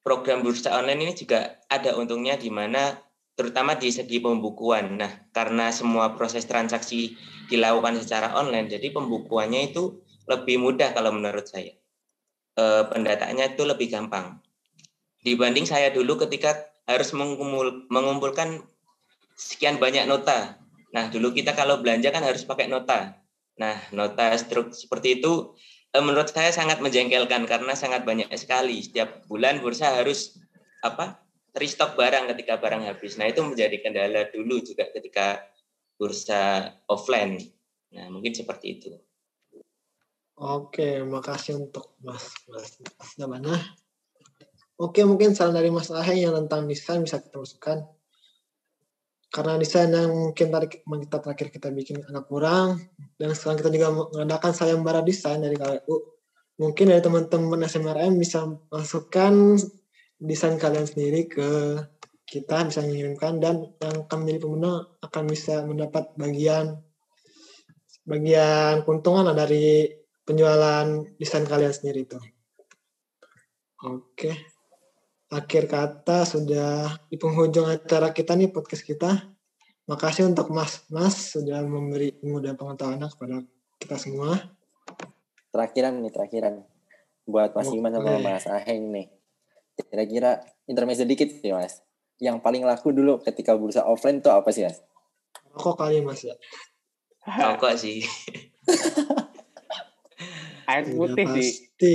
program 0.00 0.40
bursa 0.42 0.72
online 0.74 1.06
ini 1.06 1.14
juga 1.14 1.60
ada 1.68 1.94
untungnya 1.94 2.34
di 2.34 2.48
mana 2.48 2.96
terutama 3.38 3.72
di 3.78 3.88
segi 3.88 4.20
pembukuan. 4.20 5.00
Nah, 5.00 5.30
karena 5.32 5.72
semua 5.72 6.12
proses 6.12 6.44
transaksi 6.44 7.16
dilakukan 7.48 7.96
secara 7.96 8.36
online, 8.36 8.68
jadi 8.68 8.92
pembukuannya 8.92 9.72
itu 9.72 9.96
lebih 10.28 10.60
mudah 10.60 10.92
kalau 10.92 11.10
menurut 11.10 11.48
saya. 11.48 11.72
E, 12.52 12.64
pendataannya 12.84 13.56
itu 13.56 13.64
lebih 13.64 13.88
gampang. 13.88 14.38
Dibanding 15.24 15.64
saya 15.64 15.88
dulu 15.88 16.20
ketika 16.20 16.68
harus 16.84 17.16
mengumpul, 17.16 17.88
mengumpulkan 17.88 18.60
sekian 19.40 19.80
banyak 19.80 20.04
nota. 20.04 20.60
Nah, 20.92 21.08
dulu 21.08 21.32
kita 21.32 21.56
kalau 21.56 21.80
belanja 21.80 22.12
kan 22.12 22.20
harus 22.20 22.44
pakai 22.44 22.68
nota. 22.68 23.16
Nah, 23.56 23.80
nota 23.96 24.36
struk 24.36 24.76
seperti 24.76 25.24
itu 25.24 25.56
eh, 25.96 26.04
menurut 26.04 26.28
saya 26.28 26.52
sangat 26.52 26.84
menjengkelkan 26.84 27.48
karena 27.48 27.72
sangat 27.72 28.04
banyak 28.04 28.28
sekali. 28.36 28.84
Setiap 28.84 29.24
bulan 29.24 29.64
bursa 29.64 29.96
harus 29.96 30.36
apa? 30.84 31.24
restock 31.50 31.98
barang 31.98 32.30
ketika 32.30 32.62
barang 32.62 32.86
habis. 32.86 33.18
Nah, 33.18 33.26
itu 33.26 33.42
menjadi 33.42 33.82
kendala 33.82 34.30
dulu 34.30 34.62
juga 34.62 34.86
ketika 34.94 35.42
bursa 35.98 36.70
offline. 36.86 37.42
Nah, 37.90 38.06
mungkin 38.06 38.30
seperti 38.30 38.78
itu. 38.78 38.94
Oke, 40.40 41.02
makasih 41.02 41.58
untuk 41.58 41.98
Mas 42.00 42.32
Mas 42.46 43.18
namanya. 43.18 43.58
Oke, 44.80 45.04
mungkin 45.04 45.36
saran 45.36 45.52
dari 45.52 45.68
Mas 45.68 45.92
Ahe 45.92 46.24
yang 46.24 46.32
tentang 46.32 46.64
desain 46.64 47.04
bisa 47.04 47.20
kita 47.20 47.36
masukkan 47.36 47.84
karena 49.30 49.54
desain 49.62 49.86
yang 49.94 50.10
mungkin 50.10 50.50
tadi 50.50 50.82
kita 50.82 51.18
terakhir 51.22 51.48
kita 51.54 51.68
bikin 51.70 52.02
agak 52.02 52.26
kurang 52.26 52.82
dan 53.14 53.30
sekarang 53.30 53.62
kita 53.62 53.70
juga 53.70 53.88
mengadakan 53.94 54.50
sayembara 54.50 55.00
desain 55.06 55.38
dari 55.38 55.54
KWU 55.54 55.96
mungkin 56.58 56.84
dari 56.90 56.98
teman-teman 56.98 57.62
SMRM 57.62 58.18
bisa 58.18 58.50
masukkan 58.74 59.54
desain 60.18 60.58
kalian 60.58 60.84
sendiri 60.84 61.30
ke 61.30 61.78
kita 62.26 62.66
bisa 62.66 62.82
mengirimkan 62.82 63.38
dan 63.38 63.70
yang 63.78 64.06
akan 64.06 64.16
menjadi 64.22 64.38
pemenang 64.42 64.78
akan 64.98 65.24
bisa 65.30 65.54
mendapat 65.62 66.04
bagian 66.18 66.82
bagian 68.02 68.82
keuntungan 68.82 69.30
dari 69.30 69.94
penjualan 70.26 70.86
desain 71.18 71.46
kalian 71.46 71.74
sendiri 71.74 72.06
itu. 72.06 72.18
Oke 73.80 74.59
akhir 75.30 75.70
kata 75.70 76.26
sudah 76.26 76.98
di 77.06 77.14
penghujung 77.14 77.70
acara 77.70 78.10
kita 78.10 78.34
nih 78.34 78.50
podcast 78.50 78.82
kita. 78.82 79.30
Makasih 79.86 80.26
untuk 80.26 80.50
Mas 80.50 80.86
Mas 80.90 81.34
sudah 81.34 81.62
memberi 81.62 82.18
ilmu 82.22 82.42
dan 82.42 82.58
pengetahuan 82.58 82.98
kepada 83.06 83.46
kita 83.78 83.96
semua. 83.98 84.38
Terakhiran 85.50 86.02
nih, 86.02 86.10
terakhiran. 86.10 86.66
Buat 87.26 87.54
Mas 87.54 87.70
Iman 87.70 87.94
sama 87.94 88.18
Mas 88.18 88.46
Aheng 88.50 88.90
nih. 88.90 89.06
Kira-kira 89.78 90.42
intermezzo 90.66 91.06
sedikit 91.06 91.30
sih 91.30 91.54
Mas. 91.54 91.82
Yang 92.18 92.42
paling 92.42 92.66
laku 92.66 92.90
dulu 92.90 93.22
ketika 93.22 93.54
bursa 93.54 93.86
offline 93.86 94.18
itu 94.18 94.30
apa 94.30 94.50
sih 94.50 94.66
Mas? 94.66 94.82
Rokok 95.54 95.78
kali 95.78 96.02
Mas 96.02 96.26
ya. 96.26 96.34
Rokok 97.26 97.78
sih. 97.78 98.02
Air 100.70 100.86
putih 100.94 101.26
sih. 101.38 101.50
Pasti. 101.50 101.94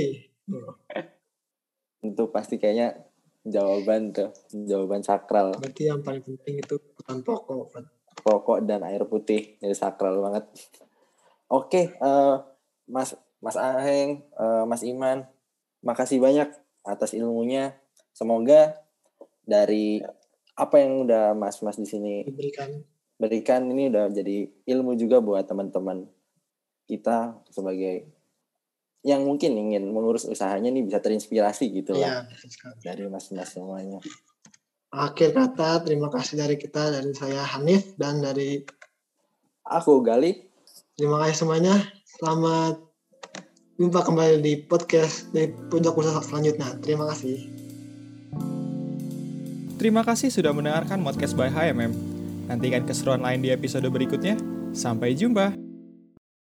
Itu 2.04 2.28
pasti 2.28 2.60
kayaknya 2.60 3.05
jawaban 3.46 4.10
tuh 4.10 4.34
jawaban 4.50 5.06
sakral. 5.06 5.54
Berarti 5.54 5.86
yang 5.86 6.02
paling 6.02 6.22
penting 6.26 6.60
itu 6.60 6.76
bukan 6.98 7.22
pokok 7.22 7.70
pokok 8.26 8.58
dan 8.66 8.82
air 8.82 9.06
putih 9.06 9.54
jadi 9.62 9.74
sakral 9.74 10.18
banget. 10.18 10.44
Oke 11.46 11.94
uh, 12.02 12.42
mas 12.90 13.14
mas 13.38 13.54
Aheng 13.54 14.26
uh, 14.34 14.66
mas 14.66 14.82
Iman 14.82 15.30
makasih 15.86 16.18
banyak 16.18 16.50
atas 16.82 17.14
ilmunya. 17.14 17.78
Semoga 18.10 18.74
dari 19.46 20.02
apa 20.58 20.82
yang 20.82 21.06
udah 21.06 21.36
mas 21.38 21.62
mas 21.62 21.78
di 21.78 21.86
sini 21.86 22.26
berikan 22.32 22.82
berikan 23.16 23.62
ini 23.70 23.88
udah 23.92 24.10
jadi 24.10 24.50
ilmu 24.66 24.98
juga 24.98 25.22
buat 25.22 25.44
teman-teman 25.46 26.08
kita 26.88 27.38
sebagai 27.52 28.08
yang 29.06 29.22
mungkin 29.22 29.54
ingin 29.54 29.86
mengurus 29.94 30.26
usahanya 30.26 30.74
nih 30.74 30.82
bisa 30.82 30.98
terinspirasi 30.98 31.70
gitu 31.70 31.94
ya, 31.94 32.26
dari 32.82 33.06
mas-mas 33.06 33.54
semuanya. 33.54 34.02
Akhir 34.90 35.30
kata 35.30 35.86
terima 35.86 36.10
kasih 36.10 36.42
dari 36.42 36.58
kita 36.58 36.90
dari 36.90 37.14
saya 37.14 37.46
Hanif 37.46 37.94
dan 37.94 38.18
dari 38.18 38.66
aku 39.62 40.02
Gali. 40.02 40.34
Terima 40.98 41.22
kasih 41.22 41.46
semuanya. 41.46 41.78
Selamat 42.02 42.82
jumpa 43.78 44.02
kembali 44.02 44.42
di 44.42 44.58
podcast 44.66 45.30
dari 45.30 45.54
Pojok 45.54 46.02
Kursa 46.02 46.18
selanjutnya. 46.26 46.74
Terima 46.82 47.06
kasih. 47.06 47.46
Terima 49.76 50.02
kasih 50.02 50.34
sudah 50.34 50.50
mendengarkan 50.50 51.04
podcast 51.06 51.38
by 51.38 51.52
HMM. 51.52 51.92
Nantikan 52.50 52.82
keseruan 52.88 53.22
lain 53.22 53.44
di 53.44 53.54
episode 53.54 53.86
berikutnya. 53.86 54.34
Sampai 54.72 55.14
jumpa. 55.14 55.65